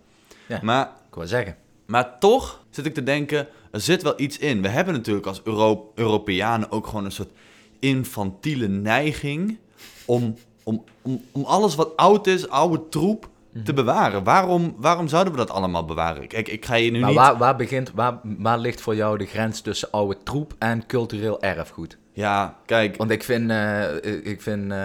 Ja. 0.48 0.60
Maar 0.62 0.86
Ik 1.08 1.14
wou 1.14 1.26
zeggen. 1.26 1.56
Maar 1.86 2.18
toch 2.18 2.64
zit 2.70 2.86
ik 2.86 2.94
te 2.94 3.02
denken, 3.02 3.48
er 3.70 3.80
zit 3.80 4.02
wel 4.02 4.14
iets 4.16 4.38
in. 4.38 4.62
We 4.62 4.68
hebben 4.68 4.94
natuurlijk 4.94 5.26
als 5.26 5.40
Euro 5.44 5.92
Europeanen 5.94 6.70
ook 6.70 6.86
gewoon 6.86 7.04
een 7.04 7.12
soort 7.12 7.32
infantiele 7.78 8.68
neiging 8.68 9.58
om, 10.04 10.34
om, 10.62 10.84
om, 11.02 11.22
om 11.32 11.44
alles 11.44 11.74
wat 11.74 11.96
oud 11.96 12.26
is, 12.26 12.48
oude 12.48 12.88
troep, 12.88 13.28
te 13.64 13.72
bewaren. 13.72 14.24
Waarom, 14.24 14.74
waarom 14.78 15.08
zouden 15.08 15.32
we 15.32 15.38
dat 15.38 15.50
allemaal 15.50 15.84
bewaren? 15.84 16.28
Kijk, 16.28 16.48
ik 16.48 16.64
ga 16.64 16.74
je 16.74 16.90
nu 16.90 17.00
Maar 17.00 17.08
niet... 17.08 17.18
waar, 17.18 17.36
waar, 17.36 17.56
begint, 17.56 17.92
waar, 17.94 18.20
waar 18.22 18.58
ligt 18.58 18.80
voor 18.80 18.94
jou 18.94 19.18
de 19.18 19.26
grens 19.26 19.60
tussen 19.60 19.90
oude 19.90 20.16
troep 20.22 20.54
en 20.58 20.86
cultureel 20.86 21.42
erfgoed? 21.42 21.98
Ja, 22.12 22.56
kijk, 22.66 22.96
Want 22.96 23.10
ik 23.10 23.22
vind, 23.22 23.50
eh, 23.50 23.94
ik 24.22 24.42
vind 24.42 24.72
eh, 24.72 24.78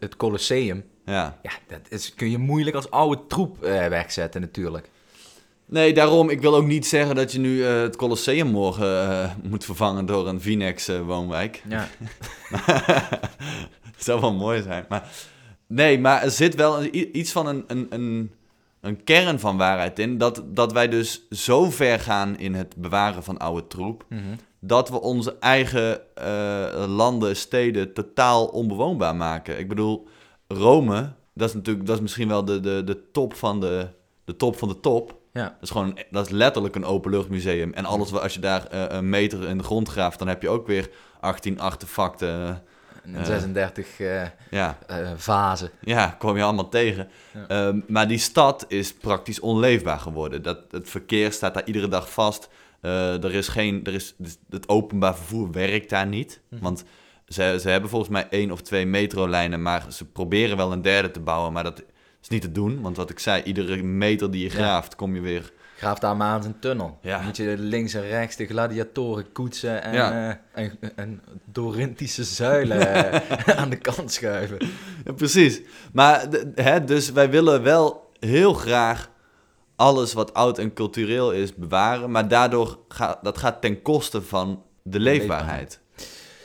het 0.00 0.16
Colosseum, 0.16 0.84
ja. 1.04 1.38
ja, 1.42 1.50
dat 1.66 1.80
is, 1.88 2.14
kun 2.14 2.30
je 2.30 2.38
moeilijk 2.38 2.76
als 2.76 2.90
oude 2.90 3.26
troep 3.26 3.62
eh, 3.62 3.86
wegzetten 3.86 4.40
natuurlijk. 4.40 4.90
Nee, 5.66 5.94
daarom, 5.94 6.28
ik 6.30 6.40
wil 6.40 6.54
ook 6.56 6.66
niet 6.66 6.86
zeggen 6.86 7.14
dat 7.14 7.32
je 7.32 7.38
nu 7.38 7.64
eh, 7.64 7.80
het 7.80 7.96
Colosseum 7.96 8.46
morgen 8.50 9.10
eh, 9.10 9.30
moet 9.42 9.64
vervangen 9.64 10.06
door 10.06 10.28
een 10.28 10.40
Vinex 10.40 10.88
eh, 10.88 11.00
woonwijk. 11.00 11.62
Ja. 11.68 11.88
zou 13.98 14.20
wel 14.20 14.34
mooi 14.34 14.62
zijn. 14.62 14.84
Maar, 14.88 15.10
nee, 15.66 15.98
maar 15.98 16.22
er 16.22 16.30
zit 16.30 16.54
wel 16.54 16.82
een- 16.84 17.18
iets 17.18 17.32
van 17.32 17.46
een, 17.46 17.64
een, 17.66 17.86
een, 17.90 18.32
een 18.80 19.04
kern 19.04 19.40
van 19.40 19.56
waarheid 19.56 19.98
in. 19.98 20.18
Dat, 20.18 20.42
dat 20.46 20.72
wij 20.72 20.88
dus 20.88 21.22
zo 21.30 21.70
ver 21.70 22.00
gaan 22.00 22.38
in 22.38 22.54
het 22.54 22.76
bewaren 22.76 23.22
van 23.24 23.38
oude 23.38 23.66
troep. 23.66 24.04
Mhm. 24.08 24.20
Dat 24.60 24.88
we 24.88 25.00
onze 25.00 25.36
eigen 25.40 26.00
landen, 26.88 27.36
steden 27.36 27.92
totaal 27.92 28.46
onbewoonbaar 28.46 29.16
maken. 29.16 29.58
Ik 29.58 29.68
bedoel, 29.68 30.06
Rome, 30.48 31.12
dat 31.34 31.48
is 31.48 31.54
natuurlijk 31.54 31.86
dat 31.86 31.96
is 31.96 32.02
misschien 32.02 32.28
wel 32.28 32.44
de, 32.44 32.60
de, 32.60 32.82
de 32.84 33.10
top 33.12 33.34
van 33.34 33.60
de, 33.60 33.86
de 34.24 34.36
top 34.36 34.56
van 34.58 34.68
de 34.68 34.80
top. 34.80 35.22
Ja. 35.34 35.42
Dat 35.44 35.52
is 35.62 35.70
gewoon, 35.70 35.98
dat 36.10 36.26
is 36.26 36.32
letterlijk 36.32 36.74
een 36.74 36.84
openluchtmuseum. 36.84 37.72
En 37.72 37.84
alles 37.84 38.10
wat, 38.10 38.22
als 38.22 38.34
je 38.34 38.40
daar 38.40 38.66
eh, 38.66 38.84
een 38.88 39.08
meter 39.08 39.48
in 39.48 39.58
de 39.58 39.64
grond 39.64 39.88
graaft, 39.88 40.18
dan 40.18 40.28
heb 40.28 40.42
je 40.42 40.48
ook 40.48 40.66
weer 40.66 40.90
18 41.20 41.60
artefacten. 41.60 42.62
En 43.04 43.14
Eh. 43.16 43.24
36 43.24 44.00
eh 44.00 44.22
Ja, 44.50 44.78
eh, 44.86 45.10
vazen. 45.16 45.70
ja, 45.80 46.14
kom 46.18 46.36
je 46.36 46.42
allemaal 46.42 46.68
tegen. 46.68 47.08
Ja. 47.34 47.46
Ehm, 47.48 47.80
maar 47.88 48.08
die 48.08 48.18
stad 48.18 48.64
is 48.68 48.94
praktisch 48.94 49.40
onleefbaar 49.40 49.98
geworden. 49.98 50.42
Dat, 50.42 50.58
het 50.70 50.90
verkeer 50.90 51.32
staat 51.32 51.54
daar 51.54 51.66
iedere 51.66 51.88
dag 51.88 52.12
vast. 52.12 52.48
Eh, 52.80 53.24
er 53.24 53.34
is 53.34 53.48
geen, 53.48 53.80
er 53.84 53.94
is, 53.94 54.14
dus 54.18 54.36
het 54.50 54.68
openbaar 54.68 55.16
vervoer 55.16 55.50
werkt 55.50 55.90
daar 55.90 56.06
niet. 56.06 56.40
Mhm. 56.50 56.62
Want 56.62 56.84
ze, 57.28 57.58
ze 57.60 57.68
hebben 57.68 57.90
volgens 57.90 58.10
mij 58.10 58.26
één 58.30 58.50
of 58.50 58.60
twee 58.62 58.86
metrolijnen, 58.86 59.62
maar 59.62 59.84
ze 59.92 60.04
proberen 60.04 60.56
wel 60.56 60.72
een 60.72 60.82
derde 60.82 61.10
te 61.10 61.20
bouwen. 61.20 61.52
Maar 61.52 61.62
dat 61.64 61.82
is 62.24 62.28
niet 62.28 62.42
te 62.42 62.52
doen. 62.52 62.80
Want 62.80 62.96
wat 62.96 63.10
ik 63.10 63.18
zei, 63.18 63.42
iedere 63.42 63.82
meter 63.82 64.30
die 64.30 64.42
je 64.42 64.50
graaft, 64.50 64.96
kom 64.96 65.14
je 65.14 65.20
weer 65.20 65.52
Graaf 65.76 65.98
daar 65.98 66.16
maar 66.16 66.36
eens 66.36 66.46
een 66.46 66.58
tunnel. 66.58 66.98
Ja. 67.02 67.16
Dan 67.16 67.24
moet 67.24 67.36
je 67.36 67.54
links 67.58 67.94
en 67.94 68.02
rechts 68.08 68.36
de 68.36 68.46
gladiatoren 68.46 69.32
koetsen 69.32 69.82
en, 69.82 69.94
Ja. 69.94 70.30
eh, 70.52 70.64
en, 70.64 70.78
en 70.96 71.22
Dorintische 71.44 72.24
zuilen 72.24 72.80
eh, 72.94 73.56
aan 73.58 73.70
de 73.70 73.76
kant 73.76 74.12
schuiven. 74.12 74.58
Ja, 75.04 75.12
precies. 75.12 75.60
Maar 75.92 76.26
hè, 76.54 76.84
dus 76.84 77.12
wij 77.12 77.30
willen 77.30 77.62
wel 77.62 78.10
heel 78.18 78.52
graag 78.54 79.10
alles 79.76 80.12
wat 80.12 80.34
oud 80.34 80.58
en 80.58 80.72
cultureel 80.72 81.32
is 81.32 81.54
bewaren, 81.54 82.10
maar 82.10 82.28
daardoor 82.28 82.78
gaat 82.88 83.18
dat 83.24 83.38
gaat 83.38 83.60
ten 83.60 83.82
koste 83.82 84.22
van 84.22 84.62
de 84.82 85.00
leefbaarheid. 85.00 85.80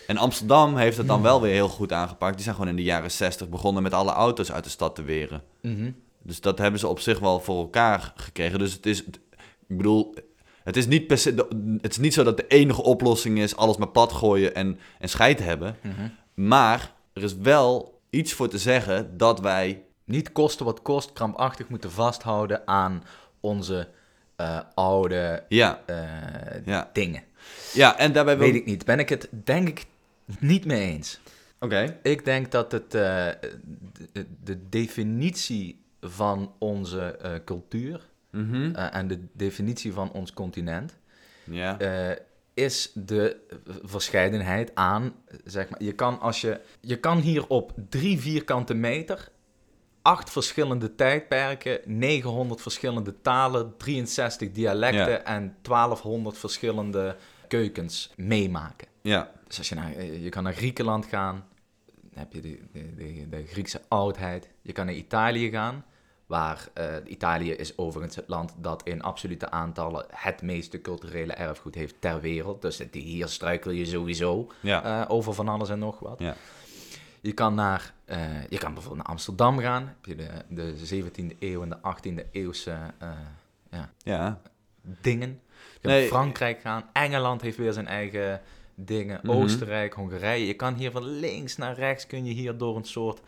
En 0.09 0.17
Amsterdam 0.17 0.77
heeft 0.77 0.97
het 0.97 1.07
dan 1.07 1.21
wel 1.21 1.41
weer 1.41 1.53
heel 1.53 1.69
goed 1.69 1.93
aangepakt. 1.93 2.33
Die 2.33 2.43
zijn 2.43 2.55
gewoon 2.55 2.69
in 2.69 2.75
de 2.75 2.83
jaren 2.83 3.11
60 3.11 3.49
begonnen 3.49 3.83
met 3.83 3.93
alle 3.93 4.11
auto's 4.11 4.51
uit 4.51 4.63
de 4.63 4.69
stad 4.69 4.95
te 4.95 5.03
weren. 5.03 5.43
Mhm. 5.61 5.91
Dus 6.21 6.41
dat 6.41 6.57
hebben 6.57 6.79
ze 6.79 6.87
op 6.87 6.99
zich 6.99 7.19
wel 7.19 7.39
voor 7.39 7.59
elkaar 7.59 8.13
gekregen. 8.15 8.59
Dus 8.59 8.73
het 8.73 8.85
is, 8.85 9.03
ik 9.03 9.77
bedoel, 9.77 10.13
het 10.63 10.77
is 10.77 10.87
niet, 10.87 11.07
per 11.07 11.17
se, 11.17 11.47
het 11.81 11.91
is 11.91 11.97
niet 11.97 12.13
zo 12.13 12.23
dat 12.23 12.37
de 12.37 12.47
enige 12.47 12.83
oplossing 12.83 13.39
is 13.39 13.55
alles 13.55 13.77
maar 13.77 13.87
plat 13.87 14.11
gooien 14.11 14.55
en, 14.55 14.79
en 14.99 15.09
scheid 15.09 15.39
hebben. 15.39 15.77
Mhm. 15.81 16.09
Maar 16.33 16.93
er 17.13 17.23
is 17.23 17.35
wel 17.35 17.99
iets 18.09 18.33
voor 18.33 18.47
te 18.47 18.57
zeggen 18.57 19.17
dat 19.17 19.39
wij. 19.39 19.83
Niet 20.03 20.31
kosten 20.31 20.65
wat 20.65 20.81
kost, 20.81 21.13
krampachtig 21.13 21.69
moeten 21.69 21.91
vasthouden 21.91 22.67
aan 22.67 23.03
onze 23.39 23.87
eh, 24.35 24.59
oude 24.73 25.43
Ja, 25.49 25.81
eh, 25.85 25.97
ja. 26.65 26.89
dingen. 26.93 27.23
ja 27.73 27.97
en 27.97 28.11
daarbij 28.11 28.37
wil 28.37 28.47
Weet 28.47 28.55
ik 28.55 28.65
niet. 28.65 28.85
Ben 28.85 28.99
ik 28.99 29.09
het 29.09 29.29
denk 29.31 29.67
ik 29.67 29.85
niet 30.39 30.65
mee 30.65 30.91
eens. 30.91 31.19
Oké. 31.59 31.99
Ik 32.03 32.25
denk 32.25 32.51
dat 32.51 32.71
het, 32.71 32.95
eh, 32.95 33.27
de, 34.11 34.25
de 34.43 34.69
definitie 34.69 35.81
van 36.01 36.53
onze 36.57 37.01
eh, 37.01 37.31
cultuur 37.45 38.07
Mhm. 38.31 38.75
eh, 38.75 38.95
en 38.95 39.07
de 39.07 39.19
definitie 39.33 39.93
van 39.93 40.11
ons 40.11 40.33
continent 40.33 40.95
is 42.53 42.91
de 42.93 43.37
verscheidenheid 43.83 44.71
aan, 44.73 45.13
zeg 45.45 45.69
maar, 45.69 45.83
je 45.83 45.91
kan 45.93 46.19
als 46.19 46.41
je, 46.41 46.59
je 46.81 46.95
kan 46.99 47.17
hier 47.17 47.47
op 47.47 47.73
drie 47.89 48.19
vierkante 48.19 48.73
meter 48.73 49.29
acht 50.01 50.29
verschillende 50.29 50.95
tijdperken, 50.95 51.79
900 51.85 52.61
verschillende 52.61 53.21
talen, 53.21 53.73
63 53.77 54.51
dialecten 54.51 55.25
en 55.25 55.55
1200 55.61 56.37
verschillende 56.37 57.15
keukens 57.47 58.13
meemaken. 58.15 58.87
ja. 59.01 59.31
Dus 59.49 59.57
als 59.57 59.69
je, 59.69 59.75
naar, 59.75 59.91
eh, 59.93 60.23
je 60.23 60.29
kan 60.29 60.43
naar 60.43 60.53
Griekenland 60.53 61.05
gaan, 61.05 61.45
dan 61.85 62.19
heb 62.19 62.33
je 62.33 62.41
de, 62.41 62.59
de, 62.73 63.29
de, 63.29 63.45
Griekse 63.47 63.81
oudheid. 63.87 64.49
Je 64.61 64.71
kan 64.71 64.85
naar 64.85 64.95
Italië 64.95 65.49
gaan, 65.49 65.85
waar 66.25 66.67
eh, 66.73 66.95
Italië 67.05 67.51
is 67.51 67.77
overigens 67.77 68.15
het 68.15 68.27
land 68.27 68.53
dat 68.57 68.83
in 68.83 69.01
absolute 69.01 69.49
aantallen 69.51 70.05
het 70.09 70.41
meeste 70.41 70.81
culturele 70.81 71.33
erfgoed 71.33 71.75
heeft 71.75 71.95
ter 71.99 72.21
wereld. 72.21 72.61
Dus 72.61 72.77
het- 72.77 72.93
hier 72.93 73.27
struikel 73.27 73.71
je 73.71 73.85
sowieso 73.85 74.51
Ja. 74.59 75.01
eh, 75.01 75.11
over 75.11 75.33
van 75.33 75.47
alles 75.47 75.69
en 75.69 75.79
nog 75.79 75.99
wat. 75.99 76.19
Ja. 76.19 76.35
Je 77.21 77.33
kan, 77.33 77.53
naar, 77.55 77.93
je 78.49 78.57
kan 78.57 78.73
bijvoorbeeld 78.73 78.95
naar 79.05 79.15
Amsterdam 79.15 79.59
gaan. 79.59 79.83
Heb 79.85 80.05
je 80.05 80.15
de, 80.15 80.29
de 80.49 80.75
17e 80.87 81.35
eeuw 81.39 81.61
en 81.61 81.69
de 81.69 81.77
18e 81.81 82.29
eeuwse 82.31 82.77
ja, 83.71 83.89
ja. 84.03 84.41
dingen. 85.01 85.41
Je 85.73 85.79
kan 85.81 85.91
naar 85.91 86.01
Frankrijk 86.01 86.61
gaan. 86.61 86.83
Engeland 86.93 87.41
heeft 87.41 87.57
weer 87.57 87.73
zijn 87.73 87.87
eigen 87.87 88.41
dingen. 88.85 89.19
Mhm. 89.23 89.31
Oostenrijk, 89.31 89.93
Hongarije. 89.93 90.47
Je 90.47 90.53
kan 90.53 90.73
hier 90.73 90.91
van 90.91 91.03
links 91.19 91.57
naar 91.57 91.75
rechts 91.75 92.07
kun 92.07 92.25
je 92.25 92.33
hier 92.33 92.57
door 92.57 92.75
een 92.75 92.85
soort 92.85 93.19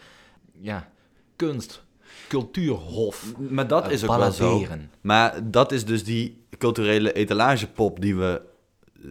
ja, 0.59 0.89
kunst, 1.35 1.83
cultuurhof 2.27 3.33
Maar 3.49 3.67
dat 3.67 3.91
is 3.91 4.03
ook 4.07 4.17
wel 4.17 4.31
zo. 4.31 4.65
Maar 5.01 5.51
dat 5.51 5.71
is 5.71 5.85
dus 5.85 6.03
die 6.03 6.43
culturele 6.57 7.13
etalagepop 7.13 8.01
die 8.01 8.15
we 8.15 8.41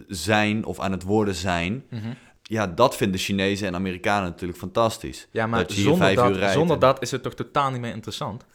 zijn 0.07 0.65
of 0.65 0.79
aan 0.79 0.91
het 0.91 1.03
worden 1.03 1.35
zijn. 1.35 1.83
Mhm. 1.89 2.09
Ja, 2.43 2.67
dat 2.67 2.95
vinden 2.95 3.19
Chinezen 3.19 3.67
en 3.67 3.75
Amerikanen 3.75 4.29
natuurlijk 4.29 4.59
fantastisch. 4.59 5.27
Ja, 5.31 5.47
maar 5.47 5.59
Dat 5.59 5.71
zonder, 5.71 6.15
dat, 6.15 6.51
zonder 6.51 6.73
en- 6.73 6.79
dat 6.79 7.01
is 7.01 7.11
het 7.11 7.23
toch 7.23 7.33
totaal 7.33 7.71
niet 7.71 7.81
meer 7.81 7.93
interessant? 7.93 8.45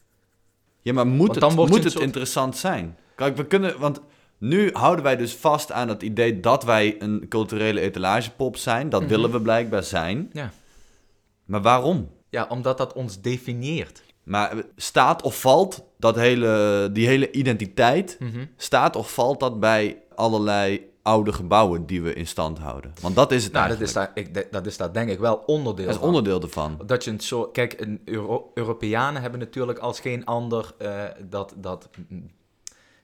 Ja, 0.82 0.92
maar 0.92 1.06
moet 1.06 1.34
het, 1.34 1.54
moet 1.54 1.82
het 1.82 1.92
soort- 1.92 2.04
interessant 2.04 2.56
zijn? 2.56 2.96
Kijk, 3.14 3.36
we 3.36 3.46
kunnen, 3.46 3.78
want 3.78 4.00
nu 4.38 4.70
houden 4.72 5.04
wij 5.04 5.16
dus 5.16 5.34
vast 5.34 5.72
aan 5.72 5.88
het 5.88 6.02
idee 6.02 6.40
dat 6.40 6.64
wij 6.64 6.96
een 6.98 7.26
culturele 7.28 7.80
etalagepop 7.80 8.56
zijn. 8.56 8.88
Dat 8.88 9.00
Mhm. 9.00 9.10
willen 9.10 9.30
we 9.30 9.40
blijkbaar 9.40 9.82
zijn. 9.82 10.30
Ja. 10.32 10.50
Maar 11.44 11.62
waarom? 11.62 12.10
Ja, 12.28 12.46
omdat 12.48 12.78
dat 12.78 12.92
ons 12.92 13.20
definieert. 13.20 14.02
Maar 14.22 14.54
staat 14.76 15.22
of 15.22 15.40
valt 15.40 15.84
dat 15.98 16.16
hele, 16.16 16.88
die 16.92 17.06
hele 17.06 17.30
identiteit, 17.30 18.16
Mhm. 18.20 18.44
staat 18.56 18.96
of 18.96 19.12
valt 19.14 19.40
dat 19.40 19.60
bij 19.60 20.02
allerlei 20.14 20.80
oude 21.02 21.32
gebouwen 21.32 21.86
die 21.86 22.02
we 22.02 22.12
in 22.14 22.26
stand 22.26 22.58
houden? 22.58 22.92
Want 23.00 23.14
dat 23.14 23.32
is 23.32 23.44
het 23.44 23.52
Nou, 23.52 23.68
dat 23.68 23.80
is, 23.80 23.94
eigenlijk. 23.94 24.34
daar, 24.34 24.42
ik, 24.44 24.52
dat 24.52 24.66
is 24.66 24.76
daar 24.76 24.92
denk 24.92 25.10
ik 25.10 25.18
wel 25.18 25.36
onderdeel 25.46 25.84
dat 25.84 25.94
is 25.94 26.00
van. 26.00 26.08
onderdeel 26.08 26.40
ervan. 26.42 26.78
Dat 26.86 27.04
je 27.04 27.10
een 27.10 27.20
soort... 27.20 27.52
Kijk, 27.52 27.80
een 27.80 28.00
Euro- 28.04 28.50
Europeanen 28.54 29.22
hebben 29.22 29.40
natuurlijk 29.40 29.78
als 29.78 30.00
geen 30.00 30.24
ander 30.24 30.72
eh, 30.78 31.02
dat, 31.28 31.54
dat 31.56 31.88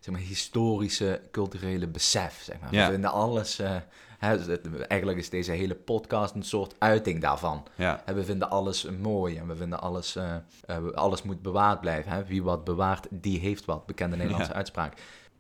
zeg 0.03 0.15
maar, 0.15 0.23
historische, 0.25 1.21
culturele 1.31 1.87
besef. 1.89 2.41
Zeg 2.43 2.61
maar. 2.61 2.75
Ja. 2.75 2.87
We 2.87 2.93
vinden 2.93 3.11
alles... 3.13 3.59
eh, 3.59 3.77
hè, 4.19 4.45
dus 4.45 4.59
eigenlijk 4.89 5.19
is 5.19 5.31
deze 5.31 5.51
hele 5.53 5.75
podcast 5.75 6.35
een 6.35 6.43
soort 6.43 6.75
uiting 6.79 7.21
daarvan. 7.21 7.67
Ja. 7.75 8.03
We 8.15 8.25
vinden 8.25 8.51
alles 8.51 8.89
mooi 9.01 9.37
en 9.37 9.47
we 9.47 9.57
vinden 9.57 9.81
alles... 9.81 10.17
eh, 10.17 10.35
eh, 10.67 10.77
alles 10.95 11.23
moet 11.23 11.43
bewaard 11.43 11.81
blijven. 11.81 12.13
Hè? 12.13 12.25
Wie 12.25 12.43
wat 12.43 12.65
bewaart, 12.65 13.07
die 13.11 13.39
heeft 13.41 13.65
wat. 13.65 13.87
Bekende 13.87 14.17
Nederlandse 14.17 14.51
Ja. 14.51 14.57
uitspraak. 14.57 14.95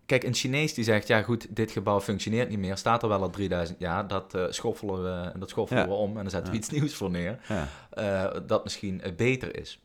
Kijk, 0.06 0.24
een 0.24 0.34
Chinees 0.34 0.74
die 0.74 0.84
zegt, 0.84 1.06
ja 1.08 1.22
goed, 1.22 1.46
dit 1.56 1.70
gebouw 1.70 2.00
functioneert 2.00 2.48
niet 2.48 2.58
meer, 2.58 2.76
staat 2.76 3.02
er 3.02 3.08
wel 3.08 3.22
al 3.22 3.30
3000 3.30 3.78
jaar, 3.78 4.08
dat 4.08 4.34
eh, 4.34 4.44
schoffelen 4.48 5.02
we, 5.02 5.38
dat 5.38 5.48
schoffelen 5.48 5.82
Ja. 5.82 5.88
we 5.88 5.94
om 5.94 6.08
en 6.16 6.22
dan 6.22 6.30
zetten 6.30 6.52
we 6.52 6.58
Ja. 6.58 6.62
iets 6.64 6.70
nieuws 6.70 6.94
voor 6.94 7.10
neer, 7.10 7.38
Ja. 7.94 8.28
dat 8.46 8.64
misschien 8.64 9.02
beter 9.16 9.56
is. 9.56 9.80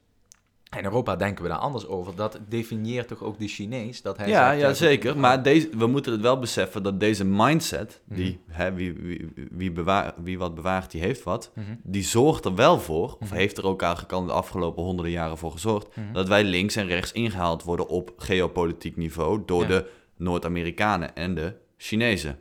In 0.77 0.84
Europa 0.84 1.15
denken 1.15 1.43
we 1.43 1.49
daar 1.49 1.58
anders 1.58 1.88
over. 1.88 2.15
Dat 2.15 2.39
definieert 2.49 3.08
toch 3.08 3.23
ook 3.23 3.39
de 3.39 3.47
Chinees? 3.47 4.01
Dat 4.01 4.17
hij 4.17 4.27
Ja, 4.30 4.49
zegt, 4.49 4.62
ja, 4.62 4.73
zeker. 4.73 5.17
Maar 5.17 5.43
deze, 5.43 5.69
we 5.77 5.88
moeten 5.88 6.12
het 6.12 6.21
wel 6.21 6.39
beseffen 6.39 6.84
dat 6.84 6.99
deze 6.99 7.25
mindset, 7.25 8.01
die 8.06 8.39
Mhm. 8.47 8.58
hè, 8.58 8.73
wie, 8.73 8.93
wie, 8.93 9.32
wie, 9.51 9.71
bewaar, 9.71 10.13
wie 10.23 10.38
wat 10.38 10.56
bewaart, 10.56 10.91
die 10.91 11.01
heeft 11.01 11.23
wat, 11.23 11.51
Mhm. 11.56 11.65
die 11.84 12.03
zorgt 12.03 12.45
er 12.45 12.56
wel 12.56 12.80
voor, 12.80 13.17
of 13.19 13.30
Mhm. 13.30 13.36
heeft 13.36 13.58
er 13.58 13.65
ook 13.65 13.82
eigenlijk 13.82 14.13
al 14.13 14.25
de 14.25 14.32
afgelopen 14.32 14.84
honderden 14.84 15.13
jaren 15.13 15.38
voor 15.38 15.51
gezorgd, 15.51 15.88
dat 16.13 16.27
wij 16.27 16.43
links 16.43 16.75
en 16.75 16.88
rechts 16.88 17.12
ingehaald 17.12 17.63
worden 17.63 17.88
op 17.88 18.13
geopolitiek 18.17 18.97
niveau 18.97 19.41
door 19.45 19.62
Ja. 19.62 19.67
de 19.67 19.89
Noord-Amerikanen 20.17 21.15
en 21.15 21.36
de 21.36 21.53
Chinezen. 21.77 22.39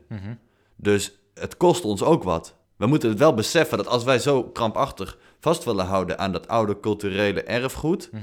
Dus 0.75 1.19
het 1.33 1.57
kost 1.57 1.83
ons 1.85 2.03
ook 2.03 2.23
wat. 2.23 2.56
We 2.77 2.85
moeten 2.85 3.09
het 3.09 3.19
wel 3.19 3.33
beseffen 3.33 3.77
dat 3.77 3.87
als 3.87 4.03
wij 4.03 4.19
zo 4.19 4.43
krampachtig 4.43 5.17
vast 5.39 5.63
willen 5.63 5.85
houden 5.85 6.19
aan 6.19 6.31
dat 6.31 6.47
oude 6.47 6.79
culturele 6.79 7.43
erfgoed 7.43 8.09
Mhm. 8.11 8.21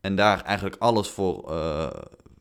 en 0.00 0.16
daar 0.16 0.42
eigenlijk 0.42 0.76
alles 0.78 1.08
voor, 1.08 1.50
eh, 1.52 1.86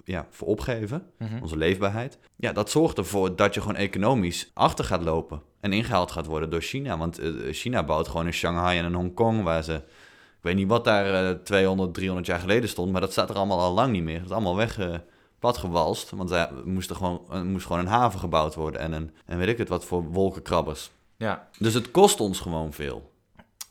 ja, 0.04 0.28
voor 0.30 0.48
opgeven, 0.48 1.06
Mhm. 1.18 1.42
onze 1.42 1.58
leefbaarheid. 1.58 2.18
Ja, 2.36 2.52
dat 2.52 2.70
zorgt 2.70 2.98
ervoor 2.98 3.36
dat 3.36 3.54
je 3.54 3.62
gewoon 3.62 3.76
economisch 3.76 4.52
achter 4.54 4.86
gaat 4.86 5.04
lopen. 5.04 5.42
En 5.60 5.74
ingehaald 5.74 6.12
gaat 6.12 6.26
worden 6.26 6.50
door 6.50 6.62
China. 6.62 6.98
Want 6.98 7.20
eh, 7.20 7.30
China 7.52 7.84
bouwt 7.84 8.08
gewoon 8.08 8.26
in 8.26 8.34
Shanghai 8.34 8.78
en 8.80 8.86
in 8.86 8.94
Hongkong, 8.94 9.44
waar 9.44 9.64
ze... 9.64 9.74
Ik 9.74 10.50
weet 10.50 10.56
niet 10.56 10.68
wat 10.70 10.84
daar 10.84 11.30
eh 11.30 11.36
200, 11.44 11.94
300 11.94 12.28
jaar 12.28 12.40
geleden 12.40 12.70
stond, 12.70 12.92
maar 12.92 13.02
dat 13.02 13.12
staat 13.12 13.30
er 13.30 13.36
allemaal 13.36 13.60
al 13.60 13.74
lang 13.74 13.92
niet 13.92 14.04
meer. 14.04 14.16
Het 14.18 14.26
is 14.26 14.32
allemaal 14.32 14.56
weg, 14.56 14.80
eh, 14.80 14.94
platgewalst. 15.40 16.10
Want 16.10 16.32
er 16.32 16.50
moest, 16.66 16.90
er 16.90 16.96
gewoon, 16.96 17.22
er 17.32 17.46
moest 17.46 17.66
gewoon 17.66 17.82
een 17.82 17.88
haven 17.88 18.20
gebouwd 18.20 18.56
worden 18.56 18.82
en, 18.82 18.92
een, 18.92 19.12
en 19.26 19.38
weet 19.38 19.48
ik 19.48 19.58
het 19.58 19.70
wat 19.70 19.86
voor 19.86 20.04
wolkenkrabbers. 20.04 20.92
Ja. 21.24 21.50
Dus 21.60 21.74
het 21.74 21.92
kost 21.92 22.20
ons 22.20 22.40
gewoon 22.40 22.74
veel. 22.74 23.12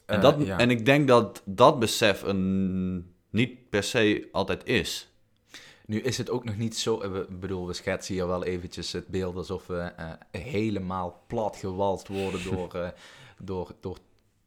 En, 0.07 0.17
Eh, 0.17 0.23
dat, 0.23 0.37
ja. 0.47 0.59
en 0.59 0.71
ik 0.71 0.85
denk 0.87 1.09
dat 1.09 1.43
dat 1.45 1.79
besef 1.79 2.23
een, 2.23 3.15
niet 3.31 3.71
per 3.71 3.83
se 3.83 4.29
altijd 4.33 4.65
is. 4.67 5.07
Nu 5.87 6.01
is 6.01 6.19
het 6.19 6.31
ook 6.31 6.45
nog 6.45 6.57
niet 6.57 6.77
zo, 6.77 7.01
eh, 7.01 7.11
we- 7.13 7.27
ik 7.29 7.41
bedoel, 7.41 7.67
we 7.67 7.73
schetsen 7.73 8.15
hier 8.15 8.27
wel 8.27 8.45
eventjes 8.45 8.93
het 8.93 9.07
beeld 9.09 9.37
alsof 9.37 9.67
we 9.67 9.79
eh, 9.79 10.11
helemaal 10.31 11.23
plat 11.27 11.57
gewalst 11.57 12.09
worden 12.09 12.41
door, 12.51 12.93
door, 13.39 13.71
door 13.81 13.99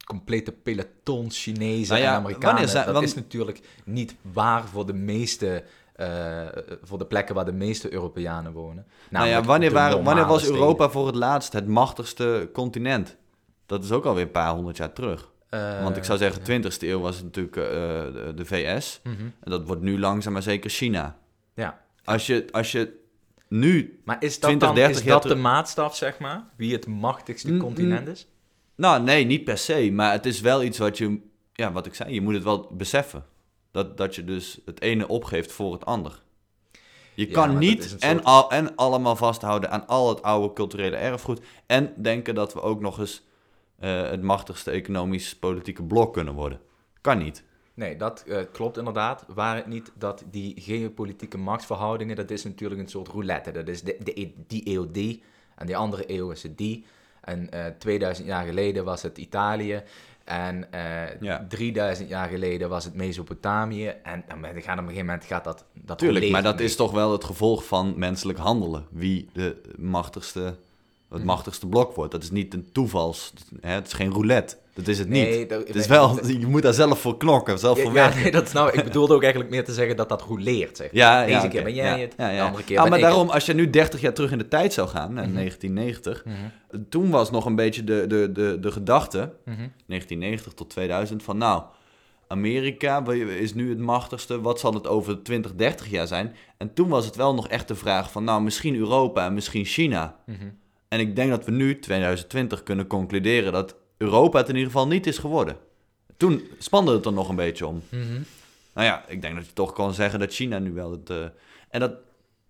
complete 0.05 0.51
pelotons 0.51 1.41
Chinezen 1.43 1.93
Nou 1.93 2.05
ja, 2.07 2.11
en 2.11 2.17
Amerikanen. 2.19 2.47
wanneer 2.47 2.67
zijn- 2.67 2.93
dat 2.93 3.03
is 3.03 3.13
natuurlijk 3.15 3.61
niet 3.85 4.15
waar 4.21 4.67
voor 4.67 4.85
de 4.85 4.93
meeste, 4.93 5.63
eh, 5.95 6.41
voor 6.83 6.97
de 6.97 7.05
plekken 7.05 7.35
waar 7.35 7.45
de 7.45 7.51
meeste 7.53 7.93
Europeanen 7.93 8.51
wonen. 8.51 8.85
Nou 9.09 9.27
ja, 9.27 9.43
wanneer, 9.43 9.71
waren, 9.71 10.03
wanneer 10.03 10.25
was 10.25 10.41
steden. 10.41 10.59
Europa 10.59 10.89
voor 10.89 11.05
het 11.07 11.15
laatst 11.15 11.53
het 11.53 11.67
machtigste 11.67 12.49
continent? 12.53 13.15
Dat 13.65 13.83
is 13.83 13.91
ook 13.91 14.05
alweer 14.05 14.23
een 14.23 14.31
paar 14.31 14.53
honderd 14.53 14.77
jaar 14.77 14.93
terug. 14.93 15.31
Eh, 15.49 15.83
Want 15.83 15.97
ik 15.97 16.03
zou 16.03 16.17
zeggen, 16.17 16.41
20e 16.63 16.67
eeuw 16.79 16.99
was 16.99 17.15
het 17.15 17.23
natuurlijk 17.25 17.55
eh, 17.57 17.63
de, 17.63 18.31
de 18.35 18.45
VS. 18.45 18.99
mhm, 19.03 19.15
En 19.21 19.51
dat 19.51 19.65
wordt 19.67 19.81
nu 19.81 19.99
langzaam 19.99 20.33
maar 20.33 20.41
zeker 20.41 20.69
China. 20.69 21.17
Ja, 21.53 21.81
Als 22.03 22.27
je, 22.27 22.45
als 22.51 22.71
je 22.71 23.03
nu... 23.47 24.01
maar 24.05 24.17
is 24.19 24.33
dat 24.39 24.49
20, 24.49 24.67
dan 24.67 24.75
30 24.77 24.97
is 24.97 25.07
dat 25.07 25.23
de 25.23 25.35
maatstaf, 25.35 25.95
zeg 25.95 26.19
maar? 26.19 26.43
Wie 26.57 26.73
het 26.73 26.87
machtigste 26.87 27.51
Mm, 27.51 27.59
continent 27.59 28.07
is? 28.07 28.27
Nou, 28.75 29.03
nee, 29.03 29.25
niet 29.25 29.43
per 29.43 29.57
se. 29.57 29.91
Maar 29.91 30.11
het 30.11 30.25
is 30.25 30.41
wel 30.41 30.63
iets 30.63 30.77
wat 30.77 30.97
je... 30.97 31.19
Ja, 31.53 31.71
wat 31.71 31.85
ik 31.85 31.93
zei, 31.95 32.13
je 32.13 32.21
moet 32.21 32.33
het 32.33 32.43
wel 32.43 32.69
beseffen. 32.71 33.23
Dat, 33.75 33.97
dat 33.97 34.15
je 34.15 34.23
dus 34.23 34.59
het 34.65 34.81
ene 34.81 35.07
opgeeft 35.07 35.51
voor 35.51 35.73
het 35.73 35.85
ander. 35.85 36.21
Je 37.13 37.27
Ja, 37.27 37.33
kan 37.33 37.57
niet 37.57 37.95
en, 37.99 38.23
al, 38.23 38.51
en 38.51 38.75
allemaal 38.75 39.15
vasthouden 39.15 39.71
aan 39.71 39.87
al 39.87 40.09
het 40.09 40.21
oude 40.21 40.53
culturele 40.53 40.95
erfgoed. 40.95 41.41
En 41.65 41.93
denken 41.95 42.35
dat 42.35 42.53
we 42.53 42.61
ook 42.61 42.81
nog 42.81 42.99
eens 42.99 43.23
eh, 43.79 44.09
het 44.09 44.21
machtigste 44.21 44.71
economisch-politieke 44.71 45.83
blok 45.83 46.13
kunnen 46.13 46.33
worden. 46.33 46.59
Kan 47.01 47.17
niet. 47.17 47.43
Nee, 47.73 47.95
dat 47.95 48.23
eh, 48.27 48.41
klopt 48.51 48.77
inderdaad. 48.77 49.25
Waar 49.27 49.55
het 49.55 49.67
niet 49.67 49.91
dat 49.97 50.23
die 50.31 50.53
geopolitieke 50.61 51.37
machtsverhoudingen, 51.37 52.15
dat 52.15 52.31
is 52.31 52.43
natuurlijk 52.43 52.81
een 52.81 52.89
soort 52.89 53.07
roulette. 53.07 53.51
Dat 53.51 53.67
is 53.67 53.81
de, 53.81 53.97
de, 54.03 54.33
die 54.47 54.69
eeuw 54.69 54.91
die 54.91 55.23
en 55.55 55.65
die 55.65 55.77
andere 55.77 56.03
eeuw 56.07 56.31
is 56.31 56.43
het 56.43 56.57
die. 56.57 56.85
En 57.21 57.49
eh 57.49 57.65
2000 57.79 58.27
jaar 58.27 58.45
geleden 58.45 58.85
was 58.85 59.01
het 59.01 59.17
Italië. 59.17 59.83
En 60.25 60.71
eh 60.71 61.21
Ja. 61.21 61.45
3000 61.49 62.09
jaar 62.09 62.29
geleden 62.29 62.69
was 62.69 62.83
het 62.85 62.93
Mesopotamië. 62.93 63.87
En 64.03 64.23
dan 64.27 64.37
gaat 64.43 64.55
op 64.55 64.61
een 64.63 64.75
gegeven 64.75 65.05
moment 65.05 65.25
gaat 65.25 65.43
dat. 65.43 65.65
dat 65.73 65.97
Tuurlijk, 65.97 66.29
maar 66.31 66.43
dat 66.43 66.55
mee. 66.55 66.65
is 66.65 66.75
toch 66.75 66.91
wel 66.91 67.11
het 67.11 67.23
gevolg 67.23 67.65
van 67.65 67.93
menselijk 67.97 68.39
handelen. 68.39 68.85
Wie 68.91 69.29
de 69.33 69.61
machtigste, 69.77 70.55
het 71.09 71.17
Mhm. 71.17 71.25
machtigste 71.27 71.67
blok 71.67 71.95
wordt. 71.95 72.11
Dat 72.11 72.23
is 72.23 72.31
niet 72.31 72.53
een 72.53 72.67
toevals. 72.71 73.33
Hè? 73.61 73.69
Het 73.73 73.87
is 73.87 73.93
geen 73.93 74.11
roulette. 74.11 74.55
Dat 74.73 74.87
is 74.87 74.99
het 74.99 75.09
niet. 75.09 75.23
Nee, 75.29 75.45
dat- 75.45 75.67
het 75.67 75.75
is 75.75 75.87
wel, 75.87 76.15
dat- 76.15 76.27
je 76.27 76.47
moet 76.47 76.61
daar 76.61 76.73
zelf 76.73 76.99
voor 77.01 77.17
knokken, 77.17 77.59
zelf 77.59 77.77
voor 77.79 77.87
ja, 77.87 77.93
werken. 77.93 78.21
nee, 78.21 78.31
dat 78.31 78.45
is 78.47 78.51
nou, 78.53 78.71
ik 78.71 78.83
bedoelde 78.83 79.13
ook 79.13 79.21
eigenlijk 79.21 79.51
meer 79.51 79.63
te 79.65 79.73
zeggen 79.73 79.95
dat 79.95 80.09
dat 80.09 80.21
rouleert. 80.21 80.77
Zeg. 80.77 80.89
Ja, 80.91 81.21
ja, 81.21 81.35
Deze 81.35 81.47
keer 81.51 81.63
ben 81.63 81.73
jij 81.73 81.99
het, 82.01 82.13
de 82.17 82.41
andere 82.41 82.63
keer 82.63 82.75
Ah, 82.77 82.81
ben 82.81 82.91
maar 82.91 82.99
ik 82.99 83.05
daarom, 83.05 83.29
als 83.29 83.45
je 83.45 83.53
nu 83.53 83.69
30 83.69 84.01
jaar 84.01 84.13
terug 84.13 84.31
in 84.31 84.37
de 84.37 84.47
tijd 84.47 84.73
zou 84.73 84.87
gaan, 84.87 85.07
in 85.17 85.23
Mhm. 85.23 85.33
1990, 85.33 86.23
het. 86.25 86.33
Mhm, 86.71 86.83
toen 86.89 87.09
was 87.09 87.31
nog 87.31 87.45
een 87.45 87.55
beetje 87.55 87.83
de, 87.83 88.05
de, 88.07 88.29
de, 88.33 88.57
de 88.61 88.71
gedachte, 88.71 89.17
mhm. 89.45 89.67
1990 89.85 90.53
tot 90.53 90.69
2000, 90.69 91.23
van 91.23 91.37
nou, 91.37 91.63
Amerika 92.27 93.05
is 93.39 93.53
nu 93.53 93.69
het 93.69 93.79
machtigste, 93.79 94.41
wat 94.41 94.59
zal 94.59 94.73
het 94.73 94.87
over 94.87 95.23
20, 95.23 95.55
30 95.55 95.89
jaar 95.89 96.07
zijn? 96.07 96.35
En 96.57 96.73
toen 96.73 96.87
was 96.89 97.05
het 97.05 97.15
wel 97.15 97.33
nog 97.33 97.47
echt 97.47 97.67
de 97.67 97.75
vraag 97.75 98.11
van, 98.11 98.23
nou, 98.23 98.41
misschien 98.41 98.75
Europa 98.75 99.25
en 99.25 99.33
misschien 99.33 99.65
China. 99.65 100.15
En 100.95 101.01
ik 101.01 101.15
denk 101.15 101.29
dat 101.29 101.45
we 101.45 101.51
nu, 101.51 101.79
2020, 101.79 102.63
kunnen 102.63 102.87
concluderen 102.87 103.51
dat 103.51 103.75
Europa 103.97 104.37
het 104.37 104.49
in 104.49 104.55
ieder 104.55 104.71
geval 104.71 104.87
niet 104.87 105.07
is 105.07 105.17
geworden. 105.17 105.57
Toen 106.17 106.41
spande 106.57 106.93
het 106.93 107.05
er 107.05 107.13
nog 107.13 107.29
een 107.29 107.35
beetje 107.35 107.67
om. 107.67 107.81
Mhm. 107.89 108.21
Nou 108.73 108.87
ja, 108.87 109.07
ik 109.07 109.21
denk 109.21 109.35
dat 109.35 109.45
je 109.45 109.53
toch 109.53 109.73
kan 109.73 109.93
zeggen 109.93 110.19
dat 110.19 110.33
China 110.33 110.59
nu 110.59 110.73
wel 110.73 110.91
het. 110.91 111.09
eh, 111.09 111.23
en 111.69 111.79
dat 111.79 111.93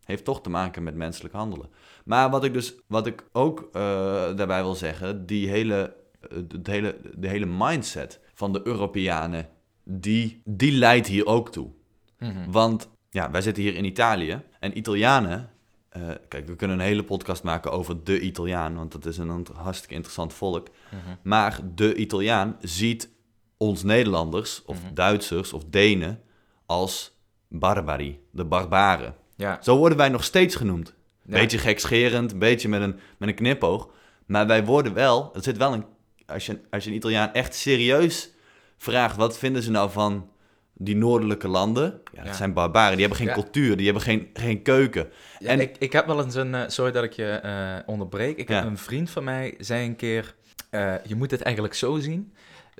heeft 0.04 0.24
toch 0.24 0.42
te 0.42 0.50
maken 0.50 0.84
met 0.84 0.96
menselijk 0.96 1.34
handelen. 1.34 1.70
Maar 2.04 2.30
wat 2.30 2.44
ik 2.44 2.54
dus, 2.54 2.74
wat 2.88 3.08
ik 3.08 3.24
ook 3.32 3.70
eh, 3.74 3.82
daarbij 4.36 4.62
wil 4.64 4.76
zeggen, 4.76 5.26
die 5.26 5.50
hele, 5.50 5.96
eh, 6.30 6.38
het 6.38 6.68
hele, 6.68 6.98
de 7.16 7.28
hele 7.28 7.46
mindset 7.46 8.20
van 8.34 8.54
de 8.54 8.62
Europeanen, 8.64 9.50
die, 9.84 10.42
die 10.44 10.72
leidt 10.72 11.08
hier 11.08 11.26
ook 11.26 11.52
toe. 11.52 11.70
Mhm. 12.20 12.52
Want 12.52 12.90
ja, 13.10 13.32
wij 13.32 13.42
zitten 13.42 13.64
hier 13.64 13.76
in 13.76 13.86
Italië 13.86 14.42
en 14.60 14.78
Italianen. 14.78 15.50
Eh, 15.96 16.16
kijk, 16.28 16.48
we 16.48 16.56
kunnen 16.56 16.80
een 16.80 16.86
hele 16.86 17.04
podcast 17.04 17.44
maken 17.44 17.72
over 17.72 18.04
de 18.04 18.20
Italiaan, 18.20 18.76
want 18.76 18.92
dat 18.92 19.06
is 19.06 19.18
een 19.18 19.48
hartstikke 19.56 19.94
interessant 19.96 20.34
volk. 20.34 20.68
Mhm. 20.90 21.00
Maar 21.22 21.60
de 21.76 21.96
Italiaan 21.96 22.58
ziet 22.62 23.10
ons 23.58 23.84
Nederlanders, 23.84 24.62
of 24.66 24.84
Mhm. 24.84 24.94
Duitsers, 24.94 25.54
of 25.54 25.64
Denen 25.70 26.22
als 26.66 27.12
barbari, 27.48 28.20
de 28.32 28.46
barbaren. 28.46 29.16
Ja. 29.36 29.58
Zo 29.62 29.78
worden 29.78 29.98
wij 29.98 30.10
nog 30.10 30.24
steeds 30.24 30.56
genoemd. 30.56 30.94
Ja. 31.26 31.32
Beetje 31.40 31.58
gekscherend, 31.58 32.32
een 32.32 32.40
beetje 32.40 32.70
met 32.70 32.82
een, 32.82 33.00
met 33.18 33.30
een 33.30 33.36
knipoog. 33.36 33.90
Maar 34.26 34.48
wij 34.48 34.66
worden 34.66 34.94
wel, 34.94 35.32
er 35.36 35.44
zit 35.44 35.58
wel 35.58 35.74
een, 35.74 35.86
als 36.26 36.46
je, 36.46 36.60
als 36.70 36.84
je 36.84 36.90
een 36.90 36.96
Italiaan 36.96 37.34
echt 37.34 37.56
serieus 37.56 38.30
vraagt, 38.78 39.16
wat 39.16 39.38
vinden 39.38 39.64
ze 39.64 39.72
nou 39.72 39.92
van, 39.92 40.30
die 40.78 40.96
noordelijke 40.96 41.48
landen, 41.48 41.84
ja, 42.14 42.18
dat 42.18 42.26
Ja. 42.26 42.34
zijn 42.34 42.54
barbaren. 42.54 42.92
Die 42.98 43.00
hebben 43.08 43.18
geen 43.18 43.28
Ja. 43.36 43.42
cultuur, 43.42 43.76
die 43.78 43.86
hebben 43.86 44.04
geen, 44.04 44.30
geen 44.34 44.62
keuken. 44.62 45.10
En- 45.40 45.60
ik, 45.60 45.76
ik 45.80 45.92
heb 45.92 46.06
wel 46.06 46.24
eens 46.24 46.36
een... 46.36 46.56
eh, 46.56 46.64
sorry 46.68 46.92
dat 46.92 47.04
ik 47.04 47.14
je 47.14 47.26
eh, 47.32 47.76
onderbreek. 47.86 48.38
Ik 48.38 48.48
heb 48.48 48.64
een 48.66 48.78
vriend 48.78 49.10
van 49.10 49.24
mij 49.24 49.56
zei 49.60 49.86
een 49.86 49.96
keer... 49.96 50.36
eh, 50.70 50.94
je 51.06 51.16
moet 51.16 51.32
het 51.32 51.42
eigenlijk 51.42 51.76
zo 51.76 52.00
zien. 52.00 52.34